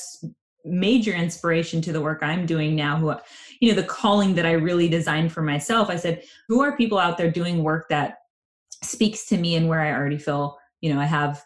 [0.65, 2.97] major inspiration to the work I'm doing now.
[2.97, 3.13] Who,
[3.59, 5.89] you know, the calling that I really designed for myself.
[5.89, 8.19] I said, who are people out there doing work that
[8.83, 11.43] speaks to me and where I already feel, you know, I have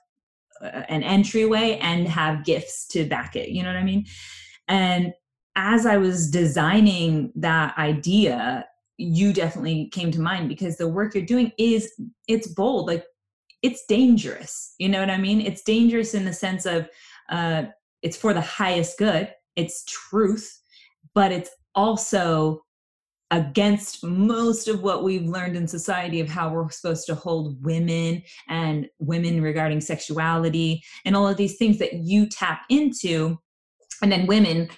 [0.61, 3.49] uh, an entryway and have gifts to back it.
[3.49, 4.05] You know what I mean?
[4.67, 5.13] And
[5.55, 8.65] as I was designing that idea,
[8.97, 11.91] you definitely came to mind because the work you're doing is
[12.27, 13.05] it's bold like
[13.61, 15.41] it's dangerous you know what i mean?
[15.41, 16.87] It's dangerous in the sense of
[17.29, 17.63] uh
[18.01, 20.59] it's for the highest good it's truth
[21.13, 22.61] but it's also
[23.31, 28.21] against most of what we've learned in society of how we're supposed to hold women
[28.49, 33.39] and women regarding sexuality and all of these things that you tap into.
[34.03, 34.69] And then women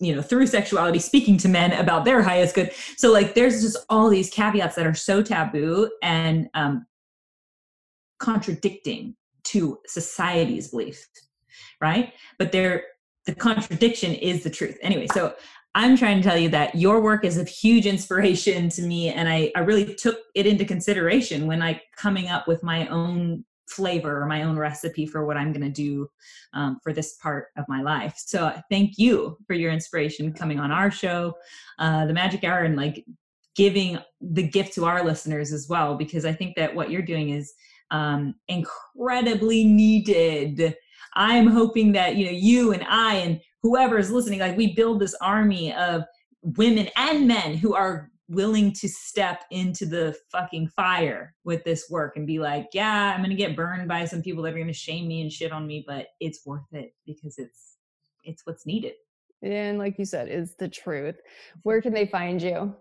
[0.00, 2.72] you know through sexuality speaking to men about their highest good.
[2.96, 6.86] So like there's just all these caveats that are so taboo and um
[8.22, 9.14] contradicting
[9.44, 11.06] to society's belief
[11.80, 12.14] right?
[12.38, 12.84] But they're
[13.26, 14.78] the contradiction is the truth.
[14.82, 15.34] Anyway so
[15.74, 19.28] i'm trying to tell you that your work is a huge inspiration to me and
[19.28, 24.20] i i really took it into consideration when i coming up with my own flavor
[24.20, 26.06] or my own recipe for what i'm going to do
[26.52, 28.14] um, for this part of my life.
[28.18, 31.34] So thank you for your inspiration coming on our show
[31.78, 33.06] uh, the MAJic Hour and like
[33.54, 37.30] giving the gift to our listeners as well because i think that what you're doing
[37.30, 37.54] is
[37.92, 40.74] um, incredibly needed.
[41.14, 44.98] I'm hoping that you know you and i and whoever is listening like we build
[44.98, 46.04] this army of
[46.40, 52.16] women and men who are willing to step into the fucking fire with this work
[52.16, 55.06] and be like yeah i'm gonna get burned by some people that are gonna shame
[55.06, 57.72] me and shit on me but it's worth it because it's
[58.24, 58.94] it's what's needed.
[59.42, 61.16] And like you said is the truth.
[61.62, 62.74] Where can they find you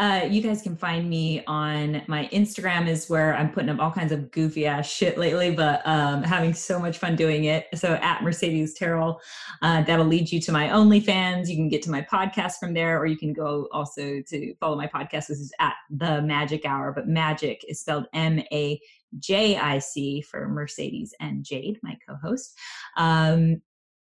[0.00, 3.90] uh, you guys can find me on my Instagram is where I'm putting up all
[3.90, 7.66] kinds of goofy ass shit lately, but um, having so much fun doing it.
[7.74, 9.20] So at Mercedes Terrell,
[9.60, 11.48] uh, that'll lead you to my OnlyFans.
[11.48, 14.74] You can get to my podcast from there, or you can go also to follow
[14.74, 15.26] my podcast.
[15.26, 18.80] This is at the MAJic Hour, but Magic is spelled M A
[19.18, 22.56] J I C for Mercedes and Jade, my co-host.
[22.96, 23.60] Um,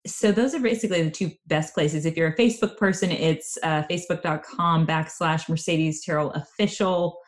[0.07, 2.07] so those are basically the two best places.
[2.07, 7.19] If you're a Facebook person, it's uh, facebook.com backslash Mercedes Terrell official.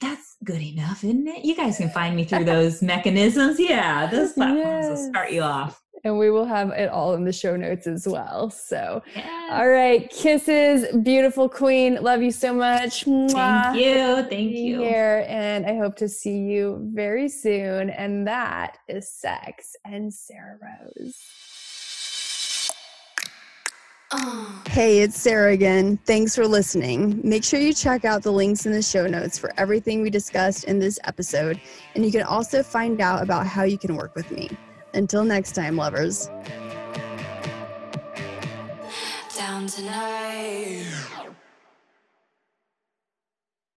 [0.00, 1.44] That's good enough, isn't it?
[1.44, 3.58] You guys can find me through those mechanisms.
[3.58, 5.82] Yeah, those platforms will start you off.
[6.04, 9.48] And we will have it all in the show notes as well so Yes.
[9.52, 13.32] all right kisses beautiful queen love you so much Mwah.
[13.32, 14.28] Thank you.
[14.28, 14.80] Thank you.
[14.80, 20.58] here and i hope to see you very soon and that is sex and Sarrah
[20.62, 21.16] Rose
[24.68, 25.98] Hey, it's Sarrah again.
[26.04, 27.20] Thanks for listening.
[27.22, 30.64] Make sure you check out the links in the show notes for everything we discussed
[30.64, 31.60] in this episode,
[31.94, 34.50] and you can also find out about how you can work with me.
[34.94, 36.30] Until next time, lovers.
[39.36, 41.09] down tonight.